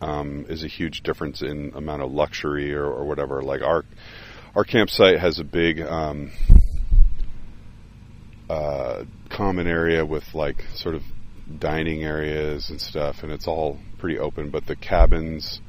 um, 0.00 0.46
is 0.48 0.64
a 0.64 0.68
huge 0.68 1.02
difference 1.02 1.42
in 1.42 1.72
amount 1.74 2.02
of 2.02 2.12
luxury 2.12 2.74
or, 2.74 2.84
or 2.84 3.04
whatever. 3.04 3.42
Like 3.42 3.62
our 3.62 3.84
our 4.54 4.64
campsite 4.64 5.20
has 5.20 5.38
a 5.38 5.44
big 5.44 5.80
um, 5.80 6.32
uh, 8.48 9.04
common 9.28 9.66
area 9.66 10.04
with 10.04 10.34
like 10.34 10.64
sort 10.74 10.94
of 10.94 11.02
dining 11.58 12.02
areas 12.04 12.70
and 12.70 12.80
stuff, 12.80 13.22
and 13.22 13.32
it's 13.32 13.46
all 13.46 13.78
pretty 13.98 14.18
open. 14.18 14.50
But 14.50 14.66
the 14.66 14.76
cabins, 14.76 15.60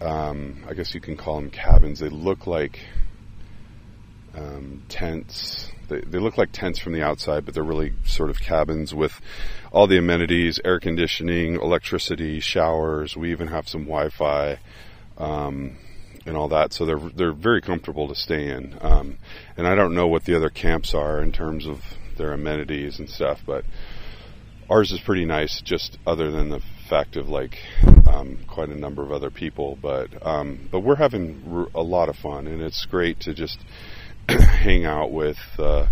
um, 0.00 0.64
I 0.68 0.74
guess 0.74 0.94
you 0.94 1.00
can 1.00 1.16
call 1.16 1.36
them 1.36 1.50
cabins. 1.50 2.00
They 2.00 2.08
look 2.08 2.46
like 2.46 2.80
um, 4.34 4.82
tents 4.88 5.70
they, 5.88 6.00
they 6.00 6.18
look 6.18 6.38
like 6.38 6.50
tents 6.52 6.78
from 6.78 6.92
the 6.92 7.02
outside, 7.02 7.44
but 7.44 7.54
they're 7.54 7.62
really 7.62 7.92
sort 8.04 8.30
of 8.30 8.40
cabins 8.40 8.94
with 8.94 9.20
all 9.74 9.86
the 9.86 9.98
amenities, 9.98 10.60
air 10.64 10.78
conditioning, 10.78 11.56
electricity, 11.56 12.40
showers. 12.40 13.16
We 13.16 13.32
even 13.32 13.48
have 13.48 13.68
some 13.68 13.82
Wi-Fi. 13.82 14.58
Um, 15.18 15.76
and 16.26 16.36
all 16.36 16.48
that. 16.48 16.72
So 16.72 16.86
they're 16.86 17.10
they're 17.14 17.32
very 17.32 17.60
comfortable 17.60 18.08
to 18.08 18.14
stay 18.14 18.48
in. 18.48 18.78
Um, 18.80 19.18
and 19.56 19.66
I 19.66 19.74
don't 19.74 19.94
know 19.94 20.06
what 20.06 20.24
the 20.24 20.34
other 20.34 20.48
camps 20.48 20.94
are 20.94 21.20
in 21.20 21.32
terms 21.32 21.66
of 21.66 21.82
their 22.16 22.32
amenities 22.32 22.98
and 22.98 23.10
stuff, 23.10 23.40
but 23.44 23.64
ours 24.70 24.92
is 24.92 25.00
pretty 25.00 25.24
nice. 25.24 25.60
Just 25.60 25.98
other 26.06 26.30
than 26.30 26.48
the 26.48 26.60
fact 26.88 27.16
of 27.16 27.28
like 27.28 27.58
um, 28.06 28.38
quite 28.46 28.68
a 28.68 28.74
number 28.74 29.02
of 29.02 29.12
other 29.12 29.30
people, 29.30 29.78
but 29.80 30.08
um, 30.26 30.68
but 30.70 30.80
we're 30.80 30.96
having 30.96 31.68
a 31.74 31.82
lot 31.82 32.08
of 32.08 32.16
fun, 32.16 32.46
and 32.46 32.62
it's 32.62 32.86
great 32.86 33.20
to 33.20 33.34
just 33.34 33.58
hang 34.28 34.84
out 34.84 35.12
with 35.12 35.38
uh, 35.58 35.86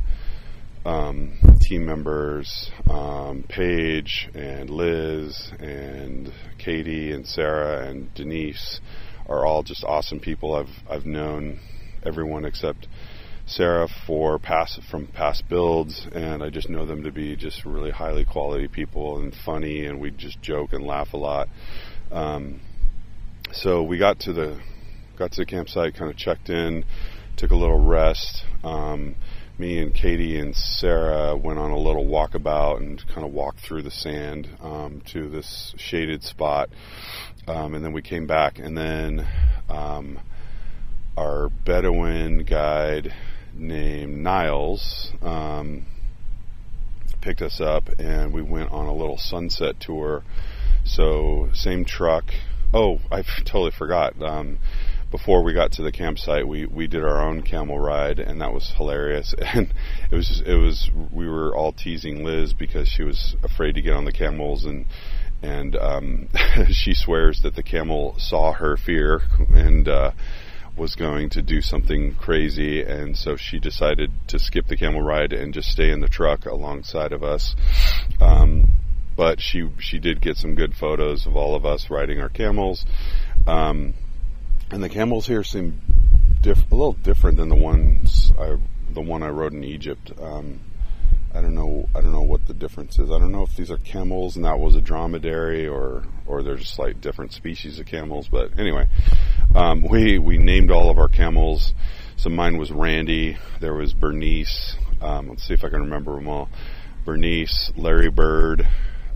um, 0.85 1.39
team 1.61 1.87
members, 1.87 2.71
um, 2.91 3.45
Paige 3.49 4.29
and 4.35 4.69
Liz 4.69 5.53
and 5.59 6.33
Katie 6.59 7.13
and 7.13 7.27
Sarah 7.27 7.89
and 7.89 8.13
Denise 8.15 8.81
are 9.29 9.47
all 9.47 9.63
just 9.63 9.85
awesome 9.85 10.21
people. 10.21 10.55
I've 10.55 10.83
I've 10.91 11.07
known 11.07 11.61
everyone 12.05 12.45
except 12.45 12.89
Sarah 13.47 13.89
for 14.07 14.39
past 14.39 14.81
from 14.91 15.07
past 15.07 15.49
builds, 15.49 16.07
and 16.13 16.43
I 16.43 16.51
just 16.51 16.69
know 16.69 16.87
them 16.87 17.05
to 17.05 17.13
be 17.13 17.37
just 17.37 17.65
really 17.65 17.91
highly 17.91 18.25
quality 18.25 18.69
people 18.69 19.19
and 19.19 19.35
funny, 19.35 19.85
and 19.87 20.01
we 20.01 20.11
just 20.11 20.43
joke 20.43 20.73
and 20.73 20.85
laugh 20.85 21.13
a 21.13 21.17
lot. 21.17 21.49
Um, 22.11 22.61
so 23.53 23.83
we 23.83 23.99
got 23.99 24.21
to 24.21 24.33
the 24.33 24.61
got 25.17 25.33
to 25.33 25.43
the 25.43 25.47
campsite, 25.47 25.95
kind 25.95 26.11
of 26.11 26.17
checked 26.17 26.51
in 26.51 26.85
took 27.37 27.51
a 27.51 27.57
little 27.57 27.79
rest. 27.79 28.45
Um, 28.63 29.17
me 29.59 29.79
and 29.79 29.95
Katie 29.95 30.39
and 30.39 30.57
Sarah 30.57 31.37
went 31.37 31.59
on 31.59 31.71
a 31.71 31.79
little 31.79 32.07
walkabout 32.07 32.79
and 32.79 33.07
kind 33.09 33.27
of 33.27 33.33
walked 33.33 33.61
through 33.61 33.83
the 33.83 33.91
sand 33.91 34.49
um, 34.61 35.03
to 35.07 35.29
this 35.29 35.75
shaded 35.77 36.23
spot, 36.23 36.71
um, 37.47 37.75
and 37.75 37.85
then 37.85 37.93
we 37.93 38.03
came 38.03 38.27
back. 38.27 38.59
And 38.59 38.77
then 38.77 39.27
um, 39.69 40.19
our 41.17 41.49
Bedouin 41.49 42.45
guide 42.45 43.15
named 43.55 44.19
Niles 44.19 45.13
um, 45.21 45.87
picked 47.21 47.43
us 47.43 47.61
up, 47.61 47.89
and 47.99 48.33
we 48.33 48.43
went 48.43 48.71
on 48.73 48.87
a 48.87 48.95
little 48.95 49.19
sunset 49.19 49.79
tour. 49.81 50.23
So 50.85 51.51
same 51.53 51.85
truck. 51.85 52.25
Oh, 52.73 53.01
I 53.11 53.23
totally 53.45 53.71
forgot. 53.71 54.21
Before 55.13 55.43
we 55.43 55.53
got 55.53 55.73
to 55.73 55.83
the 55.83 55.93
campsite, 55.93 56.49
we, 56.49 56.65
we 56.65 56.87
did 56.87 57.05
our 57.05 57.21
own 57.21 57.43
camel 57.43 57.79
ride, 57.79 58.19
and 58.19 58.41
that 58.41 58.55
was 58.55 58.73
hilarious. 58.77 59.35
And 59.55 59.71
it 60.11 60.17
was 60.17 60.27
just, 60.27 60.43
it 60.43 60.57
was 60.57 60.91
we 61.13 61.29
were 61.29 61.55
all 61.55 61.71
teasing 61.73 62.25
Liz 62.25 62.55
because 62.55 62.89
she 62.89 63.03
was 63.03 63.37
afraid 63.43 63.75
to 63.75 63.83
get 63.83 63.93
on 63.93 64.07
the 64.07 64.13
camels, 64.13 64.65
and 64.65 64.87
and 65.43 65.77
um, 65.77 66.29
she 66.71 66.95
swears 66.95 67.43
that 67.43 67.55
the 67.55 67.63
camel 67.63 68.15
saw 68.19 68.53
her 68.53 68.79
fear 68.79 69.21
and 69.51 69.87
uh, 69.87 70.13
was 70.79 70.95
going 70.95 71.29
to 71.31 71.43
do 71.43 71.61
something 71.61 72.15
crazy, 72.15 72.83
and 72.83 73.15
so 73.15 73.37
she 73.37 73.59
decided 73.59 74.11
to 74.29 74.39
skip 74.39 74.67
the 74.67 74.79
camel 74.79 75.03
ride 75.03 75.35
and 75.35 75.53
just 75.53 75.69
stay 75.69 75.91
in 75.91 76.01
the 76.01 76.09
truck 76.09 76.47
alongside 76.47 77.13
of 77.13 77.23
us. 77.23 77.55
Um, 78.19 78.73
but 79.15 79.43
she 79.43 79.69
she 79.79 79.99
did 79.99 80.23
get 80.23 80.39
some 80.39 80.55
good 80.55 80.75
photos 80.75 81.27
of 81.27 81.37
all 81.37 81.55
of 81.55 81.67
us 81.67 81.91
riding 81.91 82.19
our 82.19 82.31
camels. 82.31 82.87
Um, 83.47 83.93
and 84.73 84.83
the 84.83 84.89
camels 84.89 85.27
here 85.27 85.45
seem 85.45 85.81
diff- 86.41 86.71
a 86.73 86.75
little 86.75 86.95
different 86.95 87.37
than 87.37 87.51
the 87.51 87.55
ones 87.55 88.33
I, 88.39 88.57
the 88.91 89.03
one 89.03 89.23
I 89.23 89.29
rode 89.29 89.53
in 89.53 89.63
Egypt. 89.65 90.11
Um, 90.21 90.61
I 91.35 91.41
don't 91.41 91.55
know. 91.55 91.89
I 91.95 92.01
don't 92.01 92.13
know 92.13 92.23
what 92.23 92.47
the 92.47 92.55
difference 92.55 92.99
is. 92.99 93.11
I 93.11 93.19
don't 93.19 93.33
know 93.33 93.43
if 93.43 93.55
these 93.55 93.71
are 93.71 93.79
camels 93.79 94.37
and 94.37 94.45
that 94.45 94.59
was 94.59 94.75
a 94.75 94.81
dromedary, 94.81 95.67
or 95.67 96.05
or 96.27 96.43
they're 96.43 96.57
just 96.57 96.79
like 96.79 97.01
different 97.01 97.33
species 97.33 97.79
of 97.79 97.87
camels. 97.87 98.29
But 98.29 98.59
anyway, 98.59 98.87
um, 99.55 99.83
we 99.83 100.19
we 100.19 100.39
named 100.39 100.71
all 100.71 100.91
of 100.91 100.99
our 100.99 101.09
camels. 101.09 101.75
So 102.17 102.29
mine 102.29 102.59
was 102.59 102.71
Randy. 102.71 103.39
There 103.61 103.75
was 103.75 103.95
Bernice. 103.95 104.77
Um, 105.01 105.29
let's 105.29 105.47
see 105.47 105.55
if 105.55 105.65
I 105.65 105.71
can 105.71 105.81
remember 105.81 106.15
them 106.15 106.29
all. 106.29 106.51
Bernice, 107.05 107.73
Larry 107.77 108.11
Bird, 108.11 108.69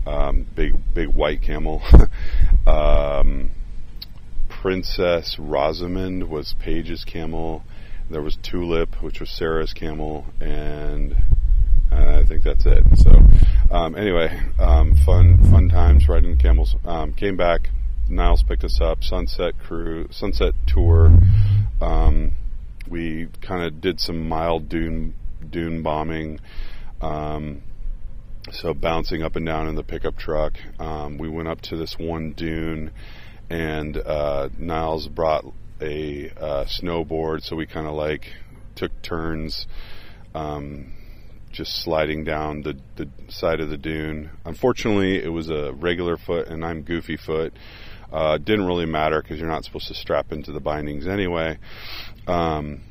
um, 0.05 0.47
big 0.55 0.75
big 0.93 1.09
white 1.09 1.41
camel. 1.43 1.83
um, 2.67 3.51
Princess 4.61 5.37
Rosamond 5.37 6.31
was 6.31 6.55
Paige's 6.59 7.05
camel. 7.05 7.63
There 8.09 8.23
was 8.23 8.37
Tulip, 8.41 9.03
which 9.03 9.19
was 9.19 9.29
Sarah's 9.29 9.71
camel, 9.71 10.25
and 10.41 11.15
I 11.91 12.23
think 12.23 12.43
that's 12.43 12.65
it. 12.65 12.83
So, 12.95 13.11
um, 13.69 13.95
anyway, 13.95 14.41
um, 14.57 14.95
fun 15.05 15.37
fun 15.51 15.69
times 15.69 16.09
riding 16.09 16.37
camels. 16.37 16.75
Um, 16.85 17.13
came 17.13 17.37
back. 17.37 17.69
Niles 18.09 18.41
picked 18.41 18.63
us 18.63 18.81
up. 18.81 19.03
Sunset 19.03 19.59
crew, 19.59 20.07
sunset 20.09 20.55
tour. 20.65 21.11
Um, 21.79 22.31
we 22.89 23.27
kind 23.41 23.63
of 23.63 23.79
did 23.79 23.99
some 23.99 24.27
mild 24.27 24.69
dune 24.69 25.13
dune 25.47 25.83
bombing. 25.83 26.39
Um, 26.99 27.61
so 28.51 28.73
bouncing 28.73 29.21
up 29.21 29.35
and 29.35 29.45
down 29.45 29.67
in 29.67 29.75
the 29.75 29.83
pickup 29.83 30.17
truck. 30.17 30.53
Um, 30.79 31.19
we 31.19 31.29
went 31.29 31.47
up 31.47 31.61
to 31.61 31.77
this 31.77 31.99
one 31.99 32.33
dune 32.33 32.89
and 33.49 33.97
uh, 33.97 34.49
Niles 34.57 35.07
brought 35.07 35.45
a 35.81 36.29
uh, 36.31 36.65
snowboard, 36.65 37.43
so 37.43 37.55
we 37.55 37.65
kind 37.65 37.87
of 37.87 37.93
like 37.93 38.31
took 38.75 38.91
turns, 39.01 39.67
um, 40.33 40.93
just 41.51 41.83
sliding 41.83 42.23
down 42.23 42.61
the, 42.61 42.77
the 42.95 43.09
side 43.29 43.59
of 43.59 43.69
the 43.69 43.77
dune. 43.77 44.29
Unfortunately, 44.45 45.23
it 45.23 45.29
was 45.29 45.49
a 45.49 45.73
regular 45.73 46.17
foot, 46.17 46.47
and 46.47 46.65
I'm 46.65 46.81
goofy 46.81 47.17
foot. 47.17 47.53
Uh, 48.11 48.37
didn't 48.37 48.65
really 48.65 48.85
matter 48.85 49.21
because 49.21 49.39
you're 49.39 49.49
not 49.49 49.65
supposed 49.65 49.87
to 49.87 49.93
strap 49.93 50.31
into 50.31 50.51
the 50.51 50.61
bindings 50.61 51.07
anyway. 51.07 51.57
Um, 52.25 52.81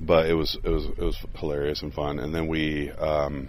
but 0.00 0.26
it 0.26 0.34
was 0.34 0.56
it 0.62 0.68
was 0.68 0.84
it 0.86 1.02
was 1.02 1.16
hilarious 1.34 1.82
and 1.82 1.92
fun. 1.92 2.20
And 2.20 2.34
then 2.34 2.46
we 2.46 2.90
um, 2.92 3.48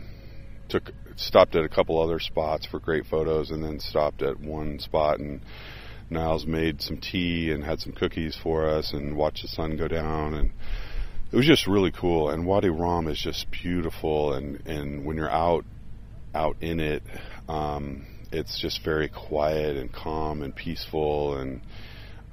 took 0.70 0.92
stopped 1.16 1.56
at 1.56 1.64
a 1.64 1.70
couple 1.70 2.02
other 2.02 2.20
spots 2.20 2.66
for 2.66 2.80
great 2.80 3.06
photos, 3.06 3.52
and 3.52 3.64
then 3.64 3.80
stopped 3.80 4.22
at 4.22 4.40
one 4.40 4.80
spot 4.80 5.20
and 5.20 5.42
Niles 6.12 6.46
made 6.46 6.82
some 6.82 6.98
tea 6.98 7.52
and 7.52 7.64
had 7.64 7.80
some 7.80 7.94
cookies 7.94 8.36
for 8.36 8.68
us 8.68 8.94
and 8.94 9.16
watched 9.16 9.42
the 9.42 9.48
sun 9.48 9.78
go 9.78 9.88
down 9.88 10.34
and 10.34 10.52
it 11.32 11.36
was 11.36 11.48
just 11.48 11.66
really 11.66 11.92
cool 11.92 12.30
and 12.30 12.46
Wadi 12.46 12.70
Rum 12.70 13.08
is 13.08 13.20
just 13.20 13.50
beautiful 13.50 14.34
and 14.34 14.62
and 14.68 15.06
when 15.06 15.18
you're 15.18 15.32
out 15.32 15.66
out 16.36 16.58
in 16.62 16.80
it 16.80 17.02
um, 17.48 18.06
it's 18.32 18.60
just 18.60 18.84
very 18.84 19.08
quiet 19.08 19.78
and 19.78 19.92
calm 19.92 20.42
and 20.42 20.56
peaceful 20.56 21.38
and 21.38 21.62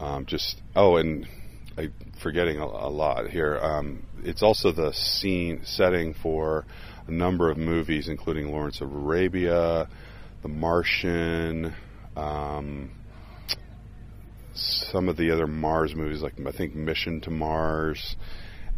um, 0.00 0.26
just 0.26 0.60
oh 0.76 0.96
and 0.96 1.26
I'm 1.78 1.94
forgetting 2.20 2.58
a, 2.58 2.64
a 2.64 2.90
lot 2.90 3.30
here. 3.30 3.56
Um, 3.56 4.04
it's 4.24 4.42
also 4.42 4.72
the 4.72 4.92
scene 4.92 5.60
setting 5.62 6.12
for 6.12 6.66
a 7.06 7.10
number 7.10 7.50
of 7.50 7.56
movies, 7.56 8.08
including 8.08 8.50
Lawrence 8.50 8.80
of 8.80 8.92
Arabia, 8.92 9.88
The 10.42 10.48
Martian, 10.48 11.72
um, 12.16 12.90
some 14.58 15.08
of 15.08 15.16
the 15.16 15.30
other 15.30 15.46
Mars 15.46 15.94
movies, 15.94 16.22
like 16.22 16.34
I 16.46 16.50
think 16.50 16.74
Mission 16.74 17.20
to 17.22 17.30
Mars. 17.30 18.16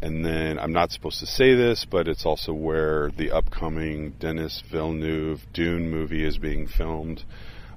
And 0.03 0.25
then 0.25 0.59
I'm 0.59 0.73
not 0.73 0.93
supposed 0.93 1.21
to 1.21 1.27
say 1.27 1.55
this, 1.55 1.85
but 1.85 2.09
it's 2.09 2.25
also 2.25 2.55
where 2.55 3.11
the 3.11 3.33
upcoming 3.33 4.13
Denis 4.19 4.63
Villeneuve 4.71 5.47
Dune 5.53 5.91
movie 5.91 6.25
is 6.25 6.39
being 6.39 6.67
filmed. 6.67 7.23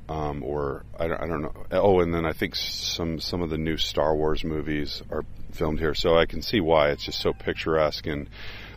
Um, 0.07 0.43
or 0.43 0.83
I 0.97 1.07
don't, 1.07 1.21
I 1.21 1.27
don't 1.27 1.41
know. 1.41 1.53
Oh, 1.71 1.99
and 2.01 2.13
then 2.13 2.25
I 2.25 2.33
think 2.33 2.55
some 2.55 3.19
some 3.19 3.41
of 3.41 3.49
the 3.49 3.57
new 3.57 3.77
Star 3.77 4.15
Wars 4.15 4.43
movies 4.43 5.01
are 5.09 5.23
filmed 5.53 5.79
here, 5.79 5.93
so 5.93 6.17
I 6.17 6.25
can 6.25 6.41
see 6.41 6.59
why 6.59 6.89
it's 6.89 7.05
just 7.05 7.21
so 7.21 7.31
picturesque 7.31 8.05
and 8.05 8.29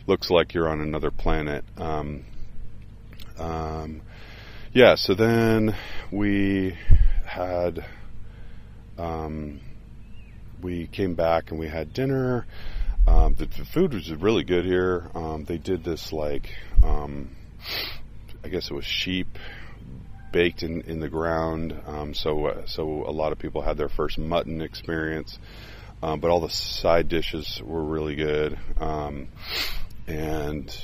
looks 0.07 0.29
like 0.29 0.53
you're 0.53 0.69
on 0.69 0.79
another 0.79 1.11
planet. 1.11 1.65
Um, 1.77 2.23
um, 3.37 4.01
yeah. 4.73 4.95
So 4.95 5.13
then 5.15 5.75
we 6.11 6.77
had 7.25 7.85
um, 8.97 9.59
we 10.61 10.87
came 10.87 11.15
back 11.15 11.51
and 11.51 11.59
we 11.59 11.67
had 11.67 11.93
dinner. 11.93 12.45
Um, 13.07 13.35
the, 13.35 13.45
the, 13.45 13.65
food 13.65 13.93
was 13.93 14.11
really 14.11 14.43
good 14.43 14.65
here. 14.65 15.09
Um, 15.15 15.45
they 15.45 15.57
did 15.57 15.83
this 15.83 16.11
like, 16.11 16.53
um, 16.83 17.35
I 18.43 18.49
guess 18.49 18.69
it 18.69 18.73
was 18.73 18.85
sheep 18.85 19.37
baked 20.31 20.63
in, 20.63 20.81
in 20.81 20.99
the 20.99 21.07
ground. 21.07 21.79
Um, 21.85 22.13
so 22.13 22.47
uh, 22.47 22.65
so 22.65 23.05
a 23.05 23.11
lot 23.11 23.31
of 23.31 23.39
people 23.39 23.61
had 23.61 23.77
their 23.77 23.89
first 23.89 24.17
mutton 24.17 24.61
experience. 24.61 25.39
Um, 26.03 26.19
but 26.19 26.29
all 26.29 26.41
the 26.41 26.49
side 26.49 27.07
dishes 27.07 27.61
were 27.63 27.83
really 27.83 28.15
good. 28.15 28.57
And 30.07 30.75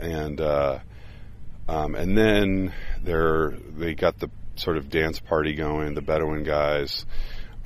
and 0.00 0.40
uh, 0.40 0.78
and 1.68 2.16
then 2.16 2.72
there 3.02 3.50
they 3.76 3.94
got 3.94 4.18
the 4.18 4.30
sort 4.56 4.76
of 4.76 4.88
dance 4.90 5.20
party 5.20 5.54
going. 5.54 5.94
The 5.94 6.02
Bedouin 6.02 6.44
guys. 6.44 7.06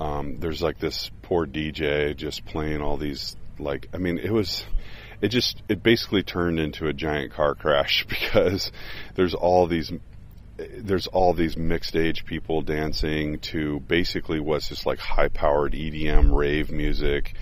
Um, 0.01 0.39
there's 0.39 0.63
like 0.63 0.79
this 0.79 1.11
poor 1.23 1.47
DJ 1.47 2.17
just 2.17 2.45
playing 2.45 2.81
all 2.81 2.97
these 2.97 3.37
like 3.59 3.89
I 3.93 3.99
mean 3.99 4.19
it 4.19 4.31
was 4.31 4.65
it 5.21 5.29
just 5.29 5.63
it 5.69 5.83
basically 5.83 6.23
turned 6.23 6.61
into 6.61 6.87
a 6.87 6.93
giant 6.93 7.33
car 7.33 7.55
crash 7.55 8.07
because 8.09 8.71
there's 9.15 9.35
all 9.35 9.67
these 9.67 9.93
there's 10.57 11.07
all 11.07 11.35
these 11.35 11.57
mixed 11.57 11.95
age 11.95 12.25
people 12.25 12.63
dancing 12.63 13.39
to 13.39 13.79
basically 13.81 14.41
what's 14.41 14.69
just 14.69 14.87
like 14.87 14.99
high 14.99 15.29
powered 15.29 15.73
EDM 15.73 16.37
rave 16.37 16.71
music 16.71 17.35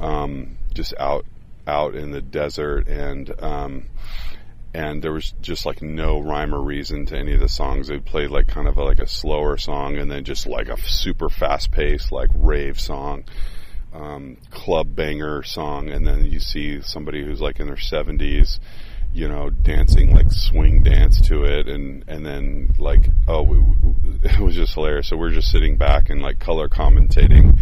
um, 0.00 0.58
just 0.74 0.94
out 0.98 1.24
out 1.66 1.94
in 1.94 2.10
the 2.12 2.20
desert 2.20 2.86
and 2.88 3.32
um, 3.42 3.86
and 4.76 5.00
there 5.00 5.12
was 5.12 5.32
just 5.40 5.64
like 5.64 5.80
no 5.80 6.20
rhyme 6.20 6.54
or 6.54 6.60
reason 6.60 7.06
to 7.06 7.16
any 7.16 7.32
of 7.32 7.40
the 7.40 7.48
songs. 7.48 7.88
They 7.88 7.98
played 7.98 8.28
like 8.28 8.46
kind 8.46 8.68
of 8.68 8.76
a, 8.76 8.84
like 8.84 8.98
a 8.98 9.06
slower 9.06 9.56
song 9.56 9.96
and 9.96 10.10
then 10.10 10.22
just 10.22 10.46
like 10.46 10.68
a 10.68 10.78
super 10.78 11.30
fast 11.30 11.72
paced 11.72 12.12
like 12.12 12.28
rave 12.34 12.78
song, 12.78 13.24
um, 13.94 14.36
club 14.50 14.94
banger 14.94 15.42
song, 15.44 15.88
and 15.88 16.06
then 16.06 16.26
you 16.26 16.40
see 16.40 16.82
somebody 16.82 17.24
who's 17.24 17.40
like 17.40 17.58
in 17.58 17.68
their 17.68 17.78
seventies, 17.78 18.60
you 19.14 19.26
know, 19.26 19.48
dancing 19.48 20.14
like 20.14 20.30
swing 20.30 20.82
dance 20.82 21.22
to 21.22 21.44
it, 21.44 21.68
and 21.68 22.04
and 22.06 22.26
then 22.26 22.74
like 22.78 23.08
oh, 23.28 23.74
it 24.24 24.40
was 24.40 24.56
just 24.56 24.74
hilarious. 24.74 25.08
So 25.08 25.16
we're 25.16 25.30
just 25.30 25.50
sitting 25.50 25.78
back 25.78 26.10
and 26.10 26.20
like 26.20 26.38
color 26.38 26.68
commentating 26.68 27.58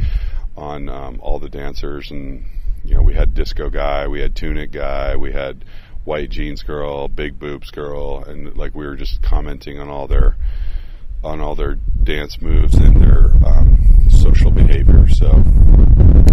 on 0.57 0.89
um, 0.89 1.21
all 1.23 1.39
the 1.39 1.49
dancers 1.49 2.11
and 2.11 2.45
you 2.83 2.97
know 2.97 3.03
we 3.03 3.15
had 3.15 3.35
disco 3.35 3.71
guy, 3.71 4.09
we 4.09 4.21
had 4.21 4.35
tunic 4.35 4.73
guy, 4.73 5.15
we 5.15 5.31
had 5.31 5.65
white 6.05 6.31
jeans 6.31 6.63
girl, 6.63 7.09
big 7.09 7.39
boobs 7.39 7.71
girl, 7.71 8.23
and 8.25 8.57
like 8.57 8.75
we 8.75 8.87
were 8.87 8.97
just 8.97 9.23
commenting 9.23 9.79
on 9.79 9.89
all 9.89 10.07
their 10.07 10.37
on 11.23 11.41
all 11.41 11.55
their 11.55 11.77
dance 12.03 12.41
moves 12.43 12.75
and 12.75 13.01
their 13.01 13.31
um, 13.47 14.09
social 14.11 14.51
behavior. 14.51 15.09
So 15.09 15.43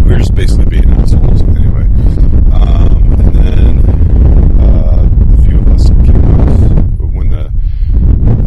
we 0.04 0.12
were 0.12 0.18
just 0.18 0.36
basically 0.36 0.66
being 0.66 0.92
assholes 0.92 1.42
anyway. 1.42 1.86
Um, 2.52 3.14
and 3.14 3.36
then 3.36 3.80
uh, 4.60 5.10
a 5.38 5.42
few 5.44 5.60
of 5.60 5.68
us 5.70 5.88
came 5.88 6.26
out 6.26 7.14
when 7.14 7.30
the 7.30 7.54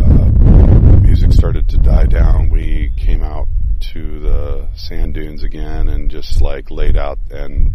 uh, 0.05 0.99
music 1.01 1.33
started 1.33 1.69
to 1.71 1.79
die 1.79 2.07
down. 2.07 2.51
We 2.51 2.93
came 2.99 3.23
out 3.23 3.49
to 3.93 4.21
the 4.21 4.69
sand 4.75 5.15
dunes 5.15 5.43
again 5.43 5.89
and 5.89 6.11
just 6.11 6.43
like 6.43 6.71
laid 6.71 6.97
out 6.97 7.19
and 7.31 7.73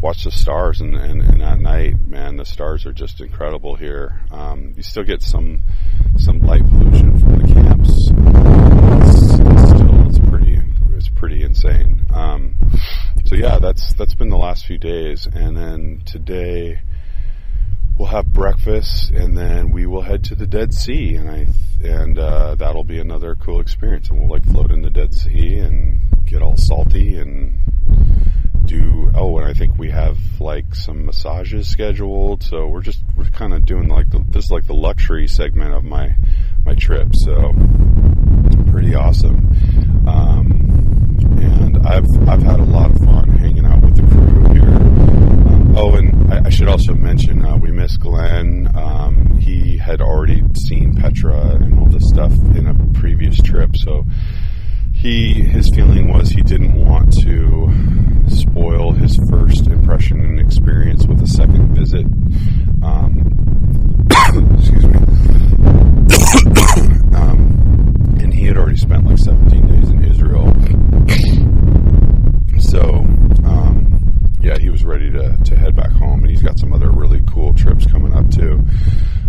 watch 0.00 0.24
the 0.24 0.30
stars 0.30 0.80
and, 0.80 0.94
and, 0.94 1.22
and, 1.22 1.42
at 1.42 1.58
night, 1.58 2.06
man, 2.06 2.36
the 2.36 2.44
stars 2.44 2.86
are 2.86 2.92
just 2.92 3.20
incredible 3.20 3.76
here. 3.76 4.20
Um, 4.30 4.74
you 4.76 4.82
still 4.82 5.04
get 5.04 5.22
some 5.22 5.62
some 6.18 6.40
light 6.40 6.68
pollution 6.68 7.18
from 7.18 7.38
the 7.38 7.52
camps. 7.52 7.90
It's, 7.90 9.38
it's 9.38 9.70
still, 9.70 10.06
it's 10.06 10.18
pretty, 10.30 10.60
it's 10.96 11.08
pretty 11.08 11.42
insane. 11.42 12.06
Um, 12.14 12.54
so 13.24 13.34
yeah, 13.34 13.58
that's 13.58 13.94
that's 13.94 14.14
been 14.14 14.28
the 14.28 14.36
last 14.36 14.66
few 14.66 14.78
days, 14.78 15.26
and 15.26 15.56
then 15.56 16.02
today 16.04 16.80
we'll 17.98 18.08
have 18.08 18.32
breakfast, 18.32 19.10
and 19.10 19.36
then 19.36 19.70
we 19.72 19.86
will 19.86 20.02
head 20.02 20.24
to 20.24 20.34
the 20.34 20.46
Dead 20.46 20.74
Sea, 20.74 21.16
and 21.16 21.30
I 21.30 21.46
and 21.82 22.18
uh, 22.18 22.54
that'll 22.54 22.84
be 22.84 22.98
another 22.98 23.34
cool 23.34 23.60
experience, 23.60 24.10
and 24.10 24.20
we'll 24.20 24.28
like 24.28 24.44
float 24.44 24.70
in 24.70 24.82
the 24.82 24.90
Dead 24.90 25.14
Sea 25.14 25.58
and 25.58 26.00
get 26.24 26.42
all 26.42 26.56
salty 26.56 27.18
and 27.18 27.58
do 28.66 29.10
oh 29.14 29.38
and 29.38 29.46
i 29.46 29.52
think 29.52 29.78
we 29.78 29.90
have 29.90 30.18
like 30.40 30.74
some 30.74 31.06
massages 31.06 31.68
scheduled 31.68 32.42
so 32.42 32.66
we're 32.66 32.82
just 32.82 33.02
we're 33.16 33.24
kind 33.26 33.54
of 33.54 33.64
doing 33.64 33.88
like 33.88 34.10
the, 34.10 34.22
this 34.30 34.46
is 34.46 34.50
like 34.50 34.66
the 34.66 34.74
luxury 34.74 35.26
segment 35.26 35.72
of 35.72 35.84
my 35.84 36.14
my 36.64 36.74
trip 36.74 37.14
so 37.14 37.52
pretty 38.76 38.94
awesome. 38.94 40.06
Um, 40.06 41.16
and 41.40 41.86
i've 41.86 42.28
i've 42.28 42.42
had 42.42 42.60
a 42.60 42.64
lot 42.64 42.90
of 42.90 42.98
fun 42.98 43.28
hanging 43.30 43.64
out 43.64 43.80
with 43.80 43.96
the 43.96 44.02
crew 44.02 44.52
here. 44.52 44.68
Um, 44.68 45.74
oh 45.76 45.94
and 45.94 46.32
I, 46.32 46.44
I, 46.44 46.48
should 46.50 46.68
also 46.68 46.92
mention 46.92 47.42
uh, 47.42 47.56
we 47.56 47.70
missed 47.70 48.00
glenn. 48.00 48.70
Um, 48.74 49.38
he 49.38 49.78
had 49.78 50.02
already 50.02 50.42
seen 50.54 50.94
petra 50.94 51.56
and 51.60 51.78
all 51.78 51.86
this 51.86 52.06
stuff 52.06 52.32
in 52.54 52.66
a 52.66 52.98
previous 52.98 53.40
trip 53.40 53.74
so 53.76 54.04
he 54.96 55.34
his 55.34 55.68
feeling 55.70 56.12
was 56.12 56.30
he 56.30 56.42
didn't 56.42 56.74
want 56.74 57.12
to 57.22 57.72
spoil 58.28 58.92
his 58.92 59.16
first 59.30 59.66
impression 59.66 60.20
and 60.20 60.40
experience 60.40 61.06
with 61.06 61.22
a 61.22 61.26
second 61.26 61.74
visit. 61.74 62.06
Um, 62.82 64.06
excuse 64.58 64.86
me. 64.86 64.96
um, 67.16 68.16
and 68.20 68.32
he 68.32 68.46
had 68.46 68.56
already 68.56 68.76
spent 68.76 69.06
like 69.06 69.18
17 69.18 69.66
days 69.66 69.90
in 69.90 70.04
Israel. 70.04 70.52
So, 72.58 72.80
um, 73.44 74.30
yeah, 74.40 74.58
he 74.58 74.70
was 74.70 74.84
ready 74.84 75.10
to, 75.10 75.36
to 75.36 75.56
head 75.56 75.76
back 75.76 75.92
home, 75.92 76.20
and 76.20 76.30
he's 76.30 76.42
got 76.42 76.58
some 76.58 76.72
other 76.72 76.90
really 76.90 77.20
cool 77.30 77.54
trips 77.54 77.86
coming 77.86 78.14
up 78.14 78.30
too. 78.30 78.64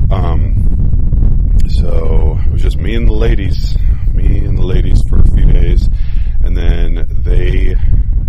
Um, 0.10 1.58
so 1.68 2.40
it 2.46 2.52
was 2.52 2.62
just 2.62 2.78
me 2.78 2.96
and 2.96 3.08
the 3.08 3.14
ladies, 3.14 3.78
me 4.14 4.40
and 4.40 4.58
the 4.58 4.66
ladies 4.66 5.02
for 5.10 5.20
a 5.20 5.32
few 5.32 5.46
days, 5.46 5.90
and 6.44 6.56
then 6.56 7.06
they 7.10 7.76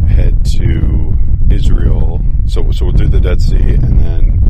head 0.08 0.44
to 0.44 1.16
Israel. 1.50 2.20
So 2.46 2.70
so 2.72 2.86
we'll 2.86 2.94
do 2.94 3.08
the 3.08 3.17
Dead 3.28 3.42
Sea, 3.42 3.74
and 3.74 4.00
then 4.00 4.40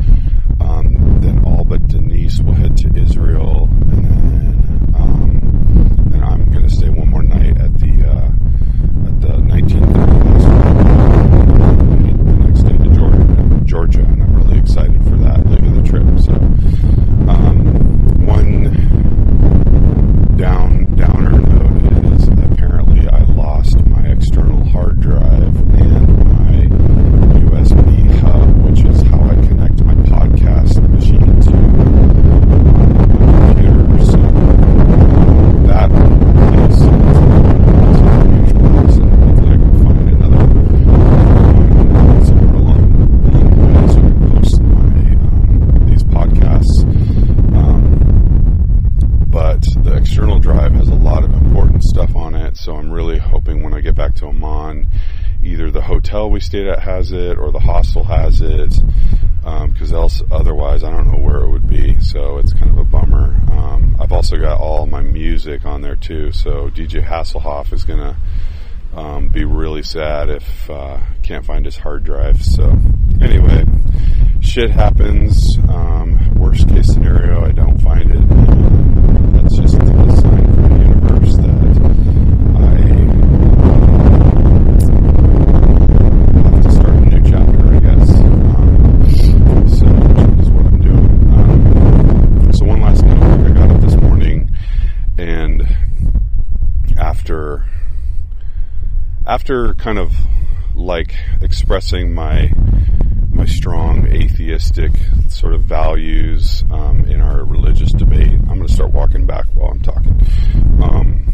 um, 0.61 1.19
then 1.19 1.43
all 1.43 1.65
but 1.65 1.85
Denise 1.89 2.39
will 2.39 2.53
head 2.53 2.77
to 2.77 2.87
Israel, 2.97 3.67
and 3.91 4.05
then 4.05 4.93
um, 4.95 5.41
then 6.09 6.23
I'm 6.23 6.49
going 6.49 6.63
to 6.63 6.69
stay 6.73 6.87
one 6.87 7.09
more 7.09 7.23
night 7.23 7.57
at 7.59 7.77
the 7.77 7.91
uh, 8.07 8.31
at 9.07 9.19
the 9.19 9.31
1930 9.51 12.23
the 12.23 12.33
next 12.47 12.63
day 12.63 12.77
to 12.77 12.89
Georgia, 12.95 13.61
Georgia, 13.65 13.99
and 13.99 14.23
I'm 14.23 14.33
really 14.33 14.57
excited 14.59 15.03
for 15.03 15.17
that 15.17 15.45
leg 15.47 15.65
of 15.65 15.75
the 15.75 15.83
trip. 15.83 16.05
So 16.17 16.31
um, 17.29 18.25
one 18.25 18.63
down 20.37 20.85
downer 20.95 21.37
note 21.37 21.83
is 22.13 22.29
apparently 22.29 23.09
I 23.09 23.23
lost 23.23 23.85
my 23.87 24.05
external 24.07 24.63
hard 24.69 25.01
drive 25.01 25.53
and 25.81 26.07
my 26.23 26.69
USB 27.39 28.09
hub, 28.19 28.49
which 28.65 28.83
is 28.85 29.01
how 29.01 29.19
I 29.21 29.35
connect 29.47 29.81
my 29.83 29.93
podcast 29.95 30.81
machine 30.89 31.41
to 31.41 31.59
hotel 56.09 56.29
we 56.31 56.39
stayed 56.39 56.65
at 56.67 56.79
has 56.79 57.11
it, 57.11 57.37
or 57.37 57.51
the 57.51 57.59
hostel 57.59 58.03
has 58.03 58.41
it. 58.41 58.81
Because 59.43 59.93
else, 59.93 60.21
otherwise, 60.31 60.83
I 60.83 60.89
don't 60.89 61.07
know 61.07 61.19
where 61.19 61.41
it 61.41 61.49
would 61.49 61.69
be. 61.69 61.99
So 62.01 62.37
it's 62.37 62.51
kind 62.53 62.71
of 62.71 62.77
a 62.77 62.83
bummer. 62.83 63.35
Um, 63.51 63.95
I've 63.99 64.11
also 64.11 64.37
got 64.37 64.59
all 64.59 64.85
my 64.87 65.01
music 65.01 65.65
on 65.65 65.81
there 65.81 65.95
too. 65.95 66.31
So 66.31 66.69
DJ 66.69 67.05
Hasselhoff 67.07 67.71
is 67.73 67.83
gonna 67.83 68.17
um, 68.95 69.29
be 69.29 69.45
really 69.45 69.83
sad 69.83 70.29
if 70.29 70.69
uh, 70.69 70.99
can't 71.23 71.45
find 71.45 71.65
his 71.65 71.77
hard 71.77 72.03
drive. 72.03 72.43
So 72.43 72.77
anyway, 73.21 73.65
shit 74.41 74.71
happens. 74.71 75.57
Um, 75.69 76.33
worst 76.35 76.67
case 76.69 76.87
scenario, 76.87 77.45
I 77.45 77.51
don't 77.51 77.79
find 77.79 78.11
it. 78.11 78.29
That's 79.33 79.55
just 79.55 79.75
a 79.75 80.15
sign 80.17 80.53
from 80.53 80.69
the 80.69 80.85
universe 80.85 81.35
that 81.37 81.69
I 86.39 86.51
have 86.51 86.63
to 86.63 86.71
start 86.71 86.89
a 86.89 87.01
new 87.01 87.29
chapter, 87.29 87.67
I 87.67 87.79
guess. 87.79 88.09
Um, 88.19 89.05
so 89.69 89.85
which 89.85 90.39
is 90.39 90.49
what 90.49 90.65
I'm 90.65 90.81
doing. 90.81 91.09
Um, 91.33 92.53
so 92.53 92.65
one 92.65 92.81
last 92.81 93.03
note, 93.03 93.21
I 93.21 93.51
got 93.51 93.69
up 93.71 93.81
this 93.81 93.95
morning 93.95 94.49
and 95.17 95.61
after 97.39 97.65
after 99.25 99.73
kind 99.75 99.97
of 99.97 100.13
like 100.75 101.15
expressing 101.41 102.13
my 102.13 102.51
my 103.31 103.45
strong 103.45 104.07
atheistic 104.07 104.91
sort 105.29 105.53
of 105.53 105.63
values 105.63 106.63
um, 106.71 107.05
in 107.05 107.21
our 107.21 107.45
religious 107.45 107.93
debate, 107.93 108.33
I'm 108.33 108.55
going 108.55 108.67
to 108.67 108.73
start 108.73 108.91
walking 108.91 109.25
back 109.25 109.45
while 109.53 109.71
I'm 109.71 109.81
talking. 109.81 110.19
Um, 110.81 111.33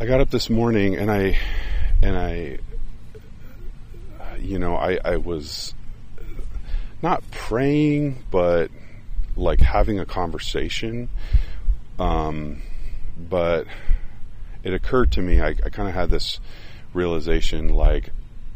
I 0.00 0.06
got 0.06 0.20
up 0.20 0.30
this 0.30 0.48
morning 0.48 0.96
and 0.96 1.10
I 1.10 1.36
and 2.02 2.16
I 2.16 2.58
you 4.38 4.58
know 4.58 4.76
I, 4.76 4.98
I 5.04 5.16
was 5.16 5.74
not 7.02 7.22
praying 7.30 8.24
but 8.30 8.70
like 9.36 9.60
having 9.60 9.98
a 9.98 10.06
conversation 10.06 11.08
um, 11.98 12.62
but 13.16 13.66
it 14.62 14.72
occurred 14.72 15.12
to 15.12 15.22
me, 15.22 15.40
I, 15.40 15.48
I 15.48 15.70
kind 15.70 15.88
of 15.88 15.94
had 15.94 16.10
this 16.10 16.40
realization 16.92 17.68
like, 17.68 18.10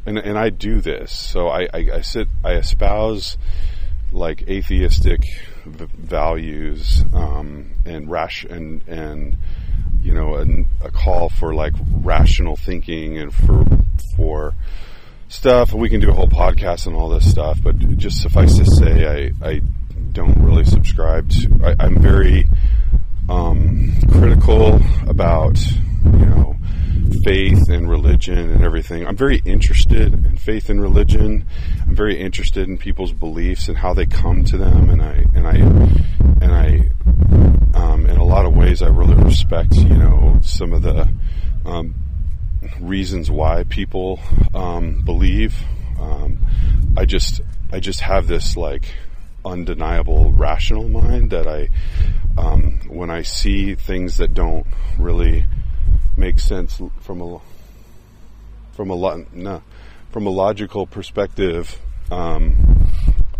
and, 0.06 0.18
and 0.18 0.38
I 0.38 0.50
do 0.50 0.80
this. 0.80 1.12
So 1.12 1.48
I, 1.48 1.68
I, 1.72 1.88
I 1.94 2.00
sit, 2.00 2.28
I 2.44 2.54
espouse 2.54 3.36
like 4.12 4.48
atheistic 4.48 5.20
v- 5.66 5.86
values 5.96 7.04
um, 7.12 7.72
and 7.84 8.10
rash 8.10 8.44
and 8.44 8.82
and 8.88 9.36
you 10.02 10.12
know 10.12 10.36
a, 10.36 10.86
a 10.86 10.90
call 10.90 11.28
for 11.28 11.54
like 11.54 11.74
rational 11.90 12.56
thinking 12.56 13.18
and 13.18 13.34
for 13.34 13.66
for 14.16 14.54
stuff. 15.28 15.72
We 15.72 15.88
can 15.88 16.00
do 16.00 16.10
a 16.10 16.14
whole 16.14 16.28
podcast 16.28 16.86
on 16.86 16.94
all 16.94 17.08
this 17.08 17.30
stuff, 17.30 17.58
but 17.62 17.78
just 17.98 18.20
suffice 18.22 18.58
to 18.58 18.64
say, 18.64 19.32
I 19.42 19.46
I 19.46 19.60
don't 20.12 20.42
really 20.42 20.64
subscribe 20.64 21.28
to. 21.30 21.50
I, 21.64 21.84
I'm 21.84 22.00
very 22.00 22.46
um, 23.28 23.92
critical 24.12 24.80
about 25.06 25.58
you 26.04 26.26
know 26.26 26.56
faith 27.24 27.68
and 27.68 27.88
religion 27.88 28.50
and 28.50 28.62
everything. 28.64 29.06
I'm 29.06 29.16
very 29.16 29.38
interested 29.44 30.14
in 30.14 30.36
faith 30.36 30.70
and 30.70 30.80
religion. 30.80 31.46
I'm 31.86 31.94
very 31.94 32.20
interested 32.20 32.68
in 32.68 32.78
people's 32.78 33.12
beliefs 33.12 33.68
and 33.68 33.76
how 33.76 33.94
they 33.94 34.06
come 34.06 34.44
to 34.44 34.56
them, 34.56 34.90
and 34.90 35.02
I 35.02 35.24
and 35.34 35.46
I 35.46 35.56
and 36.40 36.52
I 36.52 36.90
um, 37.74 38.06
in 38.06 38.16
a 38.16 38.24
lot 38.24 38.46
of 38.46 38.56
ways 38.56 38.82
I 38.82 38.88
really 38.88 39.14
respect 39.14 39.74
you 39.74 39.96
know 39.96 40.38
some 40.42 40.72
of 40.72 40.82
the 40.82 41.08
um, 41.64 41.94
reasons 42.80 43.30
why 43.30 43.64
people 43.64 44.20
um, 44.54 45.02
believe. 45.02 45.56
Um, 46.00 46.38
I 46.96 47.04
just 47.04 47.40
I 47.72 47.80
just 47.80 48.00
have 48.00 48.26
this 48.26 48.56
like 48.56 48.94
undeniable 49.44 50.32
rational 50.32 50.88
mind 50.88 51.30
that 51.30 51.46
I 51.46 51.68
um, 52.36 52.80
when 52.88 53.10
I 53.10 53.22
see 53.22 53.74
things 53.74 54.18
that 54.18 54.34
don't 54.34 54.66
really 54.98 55.44
make 56.16 56.38
sense 56.38 56.80
from 57.00 57.20
a 57.20 57.40
from 58.72 58.90
a 58.90 58.94
lo- 58.94 59.26
no, 59.32 59.62
from 60.10 60.26
a 60.26 60.30
logical 60.30 60.86
perspective, 60.86 61.80
um, 62.10 62.90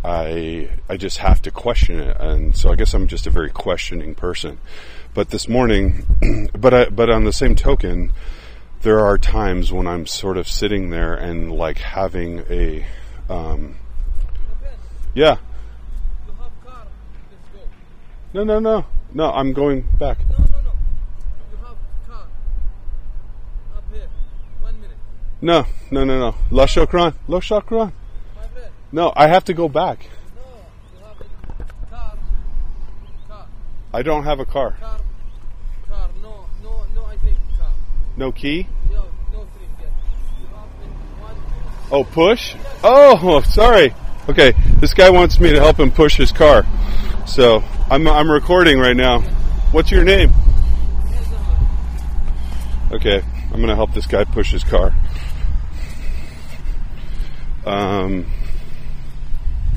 I 0.04 0.70
I 0.88 0.96
just 0.96 1.18
have 1.18 1.42
to 1.42 1.50
question 1.50 2.00
it, 2.00 2.16
and 2.18 2.56
so 2.56 2.70
I 2.72 2.74
guess 2.74 2.94
I'm 2.94 3.06
just 3.06 3.26
a 3.26 3.30
very 3.30 3.50
questioning 3.50 4.14
person. 4.14 4.58
But 5.14 5.30
this 5.30 5.48
morning, 5.48 6.50
but 6.58 6.74
I, 6.74 6.88
but 6.88 7.10
on 7.10 7.24
the 7.24 7.32
same 7.32 7.56
token, 7.56 8.12
there 8.82 9.00
are 9.00 9.18
times 9.18 9.72
when 9.72 9.86
I'm 9.86 10.06
sort 10.06 10.36
of 10.36 10.48
sitting 10.48 10.90
there 10.90 11.14
and 11.14 11.52
like 11.52 11.78
having 11.78 12.44
a 12.50 12.86
um, 13.28 13.76
yeah. 15.14 15.36
You 16.26 16.32
have 16.34 16.64
car. 16.64 16.86
Let's 17.30 17.48
go. 17.52 17.58
No, 18.34 18.44
no, 18.44 18.58
no, 18.58 18.84
no. 19.14 19.32
I'm 19.32 19.54
going 19.54 19.88
back. 19.98 20.18
No, 20.28 20.36
no, 20.36 20.44
no. 20.44 20.72
You 21.50 21.56
have 21.64 21.76
car. 22.06 22.26
Up 23.74 23.84
here. 23.90 24.06
One 24.60 24.78
minute. 24.82 24.96
No, 25.40 25.64
no, 25.90 26.04
no, 26.04 26.18
no. 26.18 26.34
La 26.50 26.66
Shokran. 26.66 27.14
La 27.26 27.40
Shokran. 27.40 27.92
My 28.36 28.46
friend. 28.48 28.70
No, 28.92 29.14
I 29.16 29.28
have 29.28 29.44
to 29.44 29.54
go 29.54 29.66
back. 29.70 30.10
No. 30.36 30.42
You 30.92 31.06
have 31.06 31.20
a 31.20 31.86
car. 31.90 32.18
Car. 33.28 33.46
I 33.94 34.02
don't 34.02 34.24
have 34.24 34.40
a 34.40 34.44
car. 34.44 34.72
Car. 34.72 35.00
Car. 35.88 36.10
No. 36.22 36.44
No. 36.62 36.84
No. 36.94 37.04
I 37.06 37.16
think 37.16 37.38
car. 37.56 37.72
No 38.18 38.30
key. 38.30 38.66
Yo. 38.92 39.06
No 39.32 39.46
three. 39.56 39.68
Yes. 39.80 39.90
You 40.38 40.46
have 40.48 40.68
one. 41.22 42.00
Oh, 42.00 42.04
push? 42.04 42.54
Oh, 42.84 43.40
sorry. 43.46 43.94
Okay, 44.28 44.52
this 44.80 44.92
guy 44.92 45.08
wants 45.08 45.40
me 45.40 45.50
to 45.52 45.58
help 45.58 45.80
him 45.80 45.90
push 45.90 46.18
his 46.18 46.30
car. 46.30 46.66
So 47.26 47.64
I'm, 47.90 48.06
I'm 48.06 48.30
recording 48.30 48.78
right 48.78 48.96
now. 48.96 49.20
What's 49.72 49.90
your 49.90 50.04
name? 50.04 50.30
Okay, 52.92 53.22
I'm 53.44 53.56
going 53.56 53.68
to 53.68 53.76
help 53.76 53.94
this 53.94 54.06
guy 54.06 54.24
push 54.24 54.52
his 54.52 54.62
car. 54.62 54.92
Um, 57.64 58.26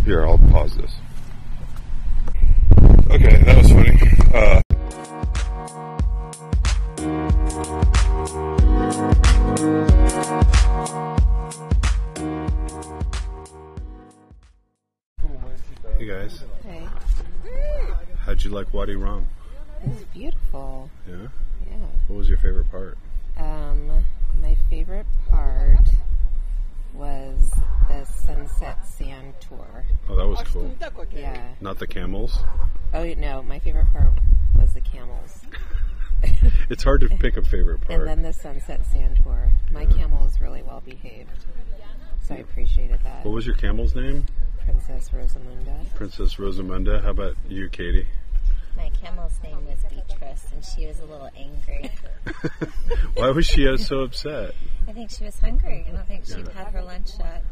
here, 0.04 0.26
I'll 0.26 0.38
pause 0.38 0.76
this. 0.76 0.94
Okay, 3.10 3.44
that 3.44 3.58
was 3.58 3.72
funny. 3.72 3.98
Uh, 4.34 4.62
how'd 18.42 18.50
you 18.50 18.58
like 18.58 18.74
Wadi 18.74 18.96
Rum? 18.96 19.28
It 19.84 19.90
was 19.90 20.04
beautiful. 20.06 20.90
Yeah? 21.08 21.28
Yeah. 21.70 21.78
What 22.08 22.18
was 22.18 22.28
your 22.28 22.40
favorite 22.40 22.72
part? 22.72 22.98
Um, 23.38 24.04
my 24.42 24.56
favorite 24.68 25.06
part 25.30 25.88
was 26.96 27.54
the 27.88 28.04
Sunset 28.06 28.84
Sand 28.84 29.36
tour. 29.42 29.86
Oh, 30.10 30.16
that 30.16 30.28
was 30.28 30.42
cool. 30.48 30.76
Yeah. 31.16 31.50
Not 31.62 31.78
the 31.78 31.86
camels. 31.86 32.40
Oh 32.96 33.04
no, 33.14 33.44
my 33.44 33.60
favorite 33.60 33.92
part 33.94 34.12
was 34.58 34.74
the 34.74 34.82
camels, 34.82 35.42
It's 36.70 36.84
hard 36.84 37.02
to 37.02 37.10
pick 37.10 37.38
a 37.38 37.44
favorite 37.44 37.82
part. 37.82 38.02
and 38.02 38.10
then 38.10 38.22
the 38.24 38.34
Sunset 38.34 38.82
Sand 38.92 39.20
tour. 39.24 39.52
My 39.72 39.86
camel 39.86 40.24
was 40.24 40.42
really 40.42 40.64
well 40.64 40.82
behaved, 40.84 41.30
so 42.24 42.34
I 42.34 42.38
appreciated 42.38 43.00
that. 43.04 43.24
What 43.24 43.34
was 43.34 43.46
your 43.46 43.56
camel's 43.56 43.94
name? 43.96 44.26
Princess 44.66 45.10
Rosamunda. 45.10 45.94
Princess 45.96 46.36
Rosamunda. 46.36 47.04
How 47.04 47.12
about 47.12 47.36
you, 47.48 47.70
Katie? 47.70 48.08
My 48.82 48.90
camel's 48.90 49.40
name 49.44 49.64
was 49.68 49.78
Beatrice, 49.92 50.48
and 50.52 50.66
she 50.66 50.88
was 50.88 51.00
a 51.02 51.06
little 51.06 51.30
angry. 51.38 51.92
Why 53.14 53.30
was 53.30 53.46
she 53.46 53.78
so 53.78 54.00
upset? 54.00 54.56
I 54.88 54.92
think 54.92 55.12
she 55.12 55.24
was 55.24 55.38
hungry. 55.40 55.86
I 55.88 55.92
don't 55.92 56.08
think 56.08 56.26
she'd 56.26 56.48
had 56.48 56.74
her 56.74 56.82
lunch 56.82 57.12
yet. 57.20 57.44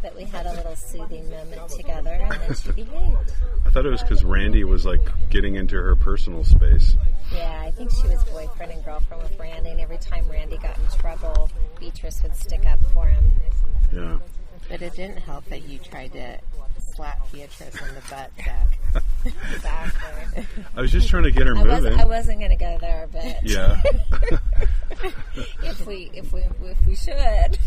But 0.00 0.16
we 0.16 0.24
had 0.24 0.46
a 0.46 0.54
little 0.54 0.74
soothing 0.74 1.30
moment 1.30 1.68
together, 1.68 2.10
and 2.10 2.40
then 2.40 2.54
she 2.54 2.72
behaved. 2.72 3.34
I 3.66 3.70
thought 3.70 3.84
it 3.84 3.90
was 3.90 4.02
because 4.02 4.24
Randy 4.24 4.64
was 4.64 4.86
like 4.86 5.06
getting 5.28 5.56
into 5.56 5.76
her 5.76 5.94
personal 5.94 6.42
space. 6.42 6.96
Yeah, 7.30 7.62
I 7.64 7.70
think 7.70 7.90
she 7.90 8.08
was 8.08 8.24
boyfriend 8.24 8.72
and 8.72 8.82
girlfriend 8.82 9.22
with 9.24 9.38
Randy, 9.38 9.70
and 9.70 9.80
every 9.80 9.98
time 9.98 10.26
Randy 10.30 10.56
got 10.56 10.78
in 10.78 10.86
trouble, 10.98 11.50
Beatrice 11.80 12.22
would 12.22 12.34
stick 12.34 12.66
up 12.66 12.80
for 12.94 13.06
him. 13.06 13.30
Yeah. 13.92 14.18
But 14.70 14.80
it 14.80 14.94
didn't 14.94 15.18
help 15.18 15.44
that 15.50 15.68
you 15.68 15.78
tried 15.78 16.12
to 16.14 16.38
slap 16.94 17.32
Beatrice 17.32 17.74
in 17.80 17.94
the 17.94 18.02
butt, 18.10 18.30
Zach. 18.44 18.78
Exactly. 19.54 20.44
I 20.76 20.80
was 20.80 20.92
just 20.92 21.08
trying 21.08 21.22
to 21.24 21.30
get 21.30 21.46
her 21.46 21.56
I 21.56 21.62
was 21.62 21.82
moving. 21.82 22.00
I 22.00 22.04
wasn't 22.04 22.38
going 22.38 22.50
to 22.50 22.56
go 22.56 22.78
there, 22.80 23.08
but 23.10 23.42
Yeah. 23.42 23.80
if 25.62 25.86
we 25.86 26.10
if 26.14 26.32
we 26.32 26.42
if 26.62 26.86
we 26.86 26.94
should, 26.94 27.58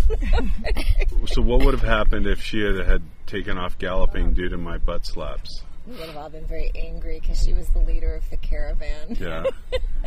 so 1.27 1.41
what 1.41 1.63
would 1.65 1.73
have 1.73 1.83
happened 1.83 2.27
if 2.27 2.41
she 2.41 2.61
had 2.61 2.85
had 2.85 3.01
taken 3.25 3.57
off 3.57 3.77
galloping 3.77 4.27
oh. 4.27 4.31
due 4.31 4.49
to 4.49 4.57
my 4.57 4.77
butt 4.77 5.05
slaps? 5.05 5.63
We 5.87 5.93
would 5.93 6.07
have 6.07 6.17
all 6.17 6.29
been 6.29 6.47
very 6.47 6.71
angry 6.75 7.19
because 7.19 7.43
she 7.43 7.53
was 7.53 7.67
the 7.69 7.79
leader 7.79 8.15
of 8.15 8.27
the 8.31 8.37
caravan. 8.37 9.17
Yeah, 9.19 9.43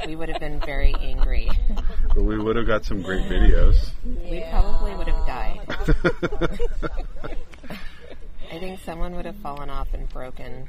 We 0.06 0.16
would 0.16 0.28
have 0.28 0.40
been 0.40 0.58
very 0.58 0.92
angry. 1.00 1.48
but 2.08 2.24
we 2.24 2.36
would 2.36 2.56
have 2.56 2.66
got 2.66 2.84
some 2.84 3.00
great 3.00 3.26
videos. 3.26 3.90
We 4.04 4.44
probably 4.50 4.96
would 4.96 5.06
have 5.06 5.26
died. 5.26 6.58
I 8.50 8.58
think 8.58 8.80
someone 8.80 9.14
would 9.14 9.26
have 9.26 9.36
fallen 9.36 9.68
off 9.70 9.92
and 9.92 10.08
broken 10.08 10.68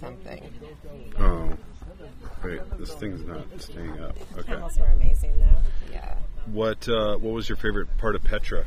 something. 0.00 0.52
oh, 1.18 1.50
wait, 2.44 2.60
this 2.78 2.94
thing's 2.94 3.24
not 3.24 3.46
staying 3.58 3.98
up. 4.00 4.16
Okay. 4.38 4.52
Camels 4.52 4.78
were 4.78 4.86
amazing, 4.86 5.32
though. 5.38 5.92
Yeah. 5.92 6.14
What 6.46 6.88
uh, 6.88 7.16
What 7.16 7.32
was 7.32 7.48
your 7.48 7.56
favorite 7.56 7.88
part 7.98 8.14
of 8.14 8.24
Petra? 8.24 8.64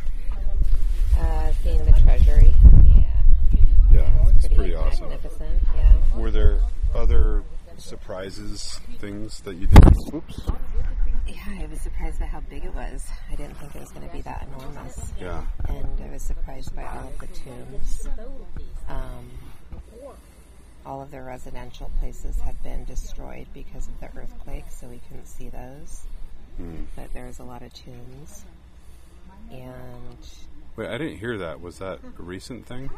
Uh, 1.18 1.52
seeing 1.64 1.84
the 1.86 1.92
treasury. 2.02 2.54
Yeah. 2.86 3.04
Yeah, 3.92 4.30
it's 4.36 4.48
pretty 4.48 4.76
awesome. 4.76 5.10
Magnificent. 5.10 5.62
Yeah. 5.76 6.18
Were 6.18 6.32
there 6.32 6.62
other 6.96 7.44
surprises, 7.78 8.80
things 9.00 9.42
that 9.42 9.56
you 9.56 9.68
did? 9.68 9.84
Oops. 10.14 10.42
Yeah, 11.30 11.64
I 11.64 11.68
was 11.68 11.80
surprised 11.82 12.20
by 12.20 12.26
how 12.26 12.40
big 12.42 12.66
it 12.66 12.74
was. 12.74 13.06
I 13.32 13.36
didn't 13.36 13.56
think 13.58 13.76
it 13.76 13.82
was 13.82 13.92
going 13.92 14.08
to 14.08 14.14
be 14.14 14.22
that 14.22 14.48
enormous. 14.48 15.12
Yeah. 15.20 15.44
And 15.68 16.02
I 16.04 16.12
was 16.12 16.24
surprised 16.24 16.76
by 16.76 16.84
all 16.84 17.08
of 17.08 17.20
the 17.20 17.28
tombs. 17.28 18.08
Um, 18.88 19.30
all 20.86 21.02
of 21.02 21.12
the 21.12 21.22
residential 21.22 21.92
places 22.00 22.40
have 22.40 22.62
been 22.64 22.84
destroyed 22.86 23.46
because 23.54 23.88
of 23.88 24.00
the 24.00 24.08
earthquake, 24.20 24.66
so 24.70 24.88
we 24.88 25.00
couldn't 25.08 25.28
see 25.28 25.50
those. 25.50 26.04
But 26.96 27.14
there 27.14 27.26
was 27.28 27.40
a 27.40 27.44
lot 27.44 27.62
of 27.62 27.74
tombs. 27.74 28.44
And 29.52 30.18
Wait, 30.80 30.88
I 30.88 30.98
didn't 30.98 31.18
hear 31.18 31.38
that. 31.40 31.60
Was 31.60 31.80
that 31.80 32.00
a 32.18 32.24
recent 32.24 32.66
thing? 32.66 32.90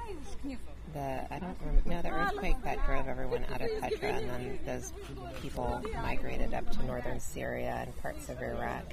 the 0.93 1.33
I 1.33 1.39
don't 1.39 1.57
remember. 1.61 1.89
No, 1.89 2.01
the 2.03 2.09
earthquake 2.09 2.61
that 2.63 2.85
drove 2.85 3.07
everyone 3.07 3.43
out 3.51 3.59
of 3.59 3.69
Petra, 3.79 4.09
and 4.09 4.29
then 4.29 4.59
those 4.67 4.93
people 5.41 5.81
migrated 5.95 6.53
up 6.53 6.69
to 6.71 6.85
northern 6.85 7.19
Syria 7.19 7.81
and 7.83 7.97
parts 8.03 8.29
of 8.29 8.39
Iraq. 8.39 8.83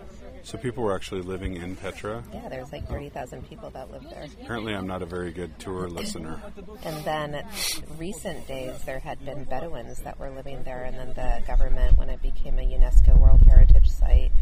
So 0.42 0.57
people 0.57 0.85
were 0.85 0.94
actually 0.94 1.20
living 1.20 1.57
in 1.57 1.77
Petra. 1.77 2.24
Yeah, 2.33 2.48
there's 2.48 2.72
like 2.72 2.88
thirty 2.88 3.11
thousand 3.11 3.46
people 3.46 3.68
that 3.70 3.90
live 3.90 4.09
there. 4.09 4.27
Apparently, 4.40 4.74
I'm 4.74 4.87
not 4.87 5.03
a 5.03 5.07
very 5.07 5.33
good 5.33 5.59
tour 5.59 5.88
listener. 5.88 6.40
And 6.85 7.05
then 7.05 7.44
recent 7.98 8.46
days, 8.46 8.83
there 8.85 9.01
had 9.01 9.22
been 9.22 9.44
Bedouins 9.44 9.98
that 10.01 10.18
were 10.18 10.31
living 10.31 10.62
there, 10.62 10.85
and 10.85 10.96
then 10.96 11.12
the 11.14 11.42
government, 11.46 11.98
when 11.98 12.09
it 12.09 12.22
became 12.22 12.59
a 12.59 12.62
UNESCO 12.62 13.18
World 13.18 13.40
Heritage 13.42 13.90
Site, 13.90 14.33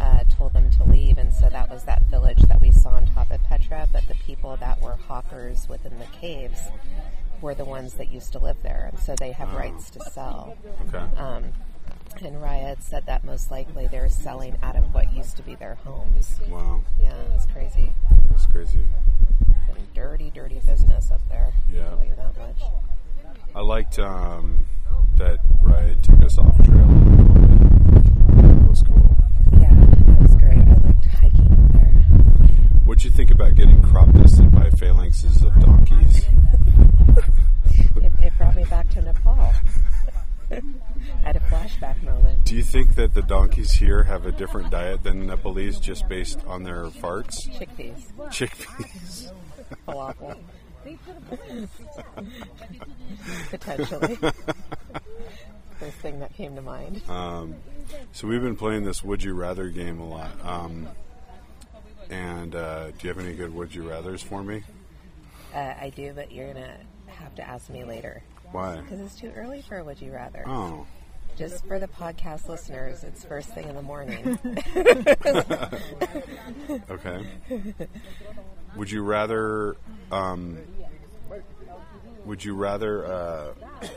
uh, 0.00 0.24
told 0.30 0.52
them 0.52 0.70
to 0.70 0.84
leave. 0.84 1.18
And 1.18 1.32
so 1.32 1.48
that 1.48 1.68
was 1.70 1.84
that 1.84 2.02
village 2.10 2.40
that 2.42 2.60
we 2.60 2.70
saw 2.70 2.90
on 2.90 3.06
top 3.06 3.30
of 3.30 3.42
Petra. 3.44 3.88
But 3.92 4.06
the 4.08 4.14
people 4.14 4.56
that 4.58 4.80
were 4.80 4.94
hawkers 5.08 5.68
within 5.68 5.98
the 5.98 6.06
caves 6.06 6.60
were 7.40 7.54
the 7.54 7.64
ones 7.64 7.94
that 7.94 8.10
used 8.10 8.32
to 8.32 8.38
live 8.40 8.56
there, 8.64 8.88
and 8.90 8.98
so 8.98 9.14
they 9.14 9.30
have 9.30 9.52
rights 9.54 9.90
to 9.90 10.00
sell. 10.10 10.56
Okay. 10.88 10.98
Um, 11.16 11.44
and 12.20 12.34
Raya 12.42 12.80
said 12.82 13.06
that 13.06 13.22
most 13.24 13.50
likely 13.52 13.86
they're 13.86 14.08
selling 14.08 14.56
out 14.62 14.74
of 14.74 14.92
what 14.92 15.12
used 15.12 15.36
to 15.36 15.42
be 15.44 15.54
their 15.54 15.76
homes. 15.84 16.34
Wow, 16.48 16.80
Yeah, 17.00 17.14
it's 17.36 17.46
crazy. 17.46 17.92
that's 18.28 18.46
crazy. 18.46 18.84
Dirty, 19.94 20.30
dirty 20.30 20.60
business 20.66 21.10
up 21.12 21.20
there. 21.28 21.52
Yeah. 21.72 21.84
I'll 21.90 21.96
tell 21.96 22.04
you 22.06 22.14
that 22.16 22.36
much. 22.38 22.60
I 23.54 23.60
liked 23.60 23.98
um, 24.00 24.66
that 25.16 25.38
ride 25.62 26.02
took 26.02 26.22
us 26.22 26.38
off 26.38 26.56
trail. 26.64 26.86
That 28.36 28.68
was 28.68 28.82
cool. 28.82 29.16
Yeah, 29.60 29.74
hiking 31.08 31.52
up 31.52 31.72
there. 31.72 31.92
What'd 32.84 33.04
you 33.04 33.10
think 33.10 33.30
about 33.30 33.54
getting 33.54 33.82
crop 33.82 34.12
dusted 34.12 34.50
by 34.52 34.70
phalanxes 34.70 35.44
of 35.44 35.60
donkeys? 35.60 36.26
It, 37.96 38.12
it 38.22 38.32
brought 38.38 38.54
me 38.54 38.64
back 38.64 38.88
to 38.90 39.02
Nepal. 39.02 39.52
I 40.50 40.54
had 41.22 41.36
a 41.36 41.40
flashback 41.40 42.02
moment. 42.02 42.44
Do 42.44 42.54
you 42.54 42.62
think 42.62 42.94
that 42.94 43.12
the 43.14 43.22
donkeys 43.22 43.72
here 43.72 44.04
have 44.04 44.24
a 44.24 44.32
different 44.32 44.70
diet 44.70 45.02
than 45.02 45.26
Nepalese 45.26 45.78
just 45.78 46.08
based 46.08 46.40
on 46.46 46.62
their 46.62 46.84
farts? 46.84 47.48
Chickpeas, 47.50 48.12
Chickpeas. 48.30 49.32
falafel. 49.88 50.38
Potentially. 53.50 54.18
First 55.78 55.96
thing 55.98 56.20
that 56.20 56.34
came 56.34 56.56
to 56.56 56.62
mind. 56.62 57.02
So 58.12 58.26
we've 58.26 58.42
been 58.42 58.56
playing 58.56 58.84
this 58.84 59.02
Would 59.04 59.22
You 59.22 59.34
Rather 59.34 59.68
game 59.68 60.00
a 60.00 60.08
lot. 60.08 60.30
Um, 60.44 60.88
and 62.10 62.54
uh, 62.54 62.90
do 62.90 62.94
you 63.02 63.08
have 63.08 63.18
any 63.18 63.34
good 63.34 63.54
Would 63.54 63.74
You 63.74 63.84
Rathers 63.84 64.22
for 64.22 64.42
me? 64.42 64.62
Uh, 65.54 65.74
I 65.80 65.92
do, 65.94 66.12
but 66.14 66.32
you're 66.32 66.52
going 66.52 66.64
to 66.64 66.76
have 67.12 67.34
to 67.36 67.48
ask 67.48 67.70
me 67.70 67.84
later. 67.84 68.22
Why? 68.52 68.80
Because 68.80 69.00
it's 69.00 69.16
too 69.16 69.32
early 69.36 69.62
for 69.62 69.78
a 69.78 69.84
Would 69.84 70.00
You 70.00 70.12
Rather. 70.12 70.42
Oh, 70.46 70.86
Just 71.36 71.66
for 71.66 71.78
the 71.78 71.88
podcast 71.88 72.48
listeners, 72.48 73.04
it's 73.04 73.24
first 73.24 73.50
thing 73.50 73.68
in 73.68 73.74
the 73.74 73.82
morning. 73.82 74.38
okay. 76.90 77.26
Would 78.76 78.90
you 78.90 79.02
rather? 79.02 79.76
Um, 80.10 80.58
would 82.28 82.44
you 82.44 82.54
rather 82.54 83.06
uh, 83.06 83.54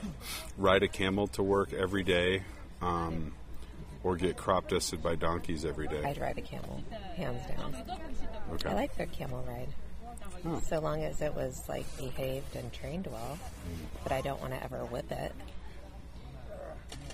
ride 0.57 0.83
a 0.83 0.87
camel 0.87 1.27
to 1.27 1.43
work 1.43 1.73
every 1.73 2.03
day, 2.03 2.43
um, 2.81 3.33
or 4.03 4.15
get 4.15 4.37
crop 4.37 4.69
dusted 4.69 5.03
by 5.03 5.15
donkeys 5.15 5.65
every 5.65 5.87
day? 5.87 6.01
I'd 6.03 6.19
ride 6.19 6.37
a 6.37 6.41
camel, 6.41 6.81
hands 7.15 7.41
down. 7.55 7.75
Okay. 8.53 8.69
I 8.69 8.73
like 8.73 8.95
their 8.95 9.07
camel 9.07 9.43
ride. 9.47 9.67
Oh. 10.45 10.59
So 10.67 10.79
long 10.79 11.03
as 11.03 11.21
it 11.21 11.35
was 11.35 11.61
like 11.69 11.85
behaved 11.97 12.55
and 12.55 12.71
trained 12.73 13.07
well. 13.07 13.37
But 14.03 14.11
I 14.13 14.21
don't 14.21 14.39
want 14.41 14.53
to 14.53 14.63
ever 14.63 14.85
whip 14.85 15.11
it. 15.11 15.33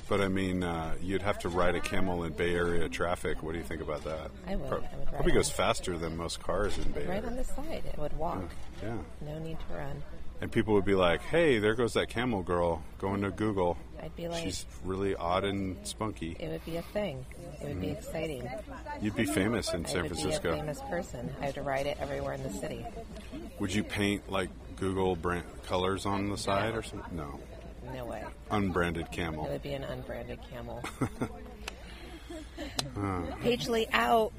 But 0.07 0.21
I 0.21 0.29
mean, 0.29 0.63
uh, 0.63 0.95
you'd 1.01 1.21
have 1.23 1.39
to 1.39 1.49
ride 1.49 1.75
a 1.75 1.81
camel 1.81 2.23
in 2.23 2.31
Bay 2.31 2.55
Area 2.55 2.87
traffic. 2.87 3.43
What 3.43 3.51
do 3.51 3.57
you 3.57 3.63
think 3.65 3.81
about 3.81 4.05
that? 4.05 4.31
I 4.47 4.55
would. 4.55 4.69
Pro- 4.69 4.77
I 4.77 4.95
would 4.97 5.07
probably 5.07 5.33
goes 5.33 5.49
faster 5.49 5.97
than 5.97 6.15
most 6.15 6.39
cars 6.39 6.77
in 6.77 6.89
Bay 6.91 7.05
Right 7.05 7.17
Area. 7.17 7.27
on 7.27 7.35
the 7.35 7.43
side. 7.43 7.83
It 7.85 7.97
would 7.97 8.15
walk. 8.17 8.43
Yeah. 8.81 8.95
No 9.25 9.39
need 9.39 9.57
to 9.59 9.75
run. 9.75 10.01
And 10.39 10.51
people 10.51 10.75
would 10.75 10.85
be 10.85 10.93
like, 10.95 11.21
"Hey, 11.21 11.57
there 11.59 11.73
goes 11.73 11.93
that 11.93 12.09
camel 12.09 12.43
girl 12.43 12.83
going 12.99 13.21
to 13.23 13.31
Google. 13.31 13.75
I'd 14.01 14.15
be 14.15 14.27
like, 14.27 14.43
She's 14.43 14.65
really 14.85 15.15
odd 15.15 15.43
and 15.43 15.75
spunky." 15.85 16.35
it 16.39 16.47
would 16.49 16.63
be 16.63 16.77
a 16.77 16.81
thing. 16.83 17.25
It 17.61 17.67
would 17.69 17.81
be 17.81 17.89
exciting. 17.89 18.47
You'd 19.01 19.15
be 19.15 19.25
famous 19.25 19.73
in 19.73 19.83
I 19.85 19.89
San 19.89 20.03
would 20.03 20.11
be 20.11 20.17
a 20.17 20.21
Francisco. 20.21 20.55
famous 20.55 20.79
person. 20.89 21.33
I 21.41 21.47
would 21.47 21.57
ride 21.65 21.87
it 21.87 21.97
everywhere 21.99 22.33
in 22.33 22.43
the 22.43 22.51
city. 22.51 22.85
Would 23.59 23.73
you 23.73 23.83
paint 23.83 24.29
like 24.31 24.49
Google 24.75 25.15
brand 25.15 25.43
colors 25.65 26.05
on 26.05 26.29
the 26.29 26.37
side 26.37 26.75
or 26.75 26.83
something? 26.83 27.17
No, 27.17 27.39
No 27.93 28.05
way. 28.05 28.23
unbranded 28.51 29.11
camel. 29.11 29.45
It 29.47 29.51
would 29.53 29.63
be 29.63 29.73
an 29.73 29.83
unbranded 29.85 30.37
camel. 30.51 30.83
Pagely 33.41 33.87
out. 33.91 34.33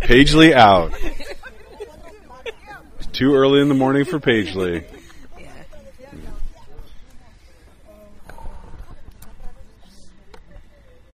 Pagely 0.00 0.52
out. 0.52 0.92
Too 3.16 3.34
early 3.34 3.62
in 3.62 3.70
the 3.70 3.74
morning 3.74 4.04
for 4.04 4.20
Pagely. 4.20 4.84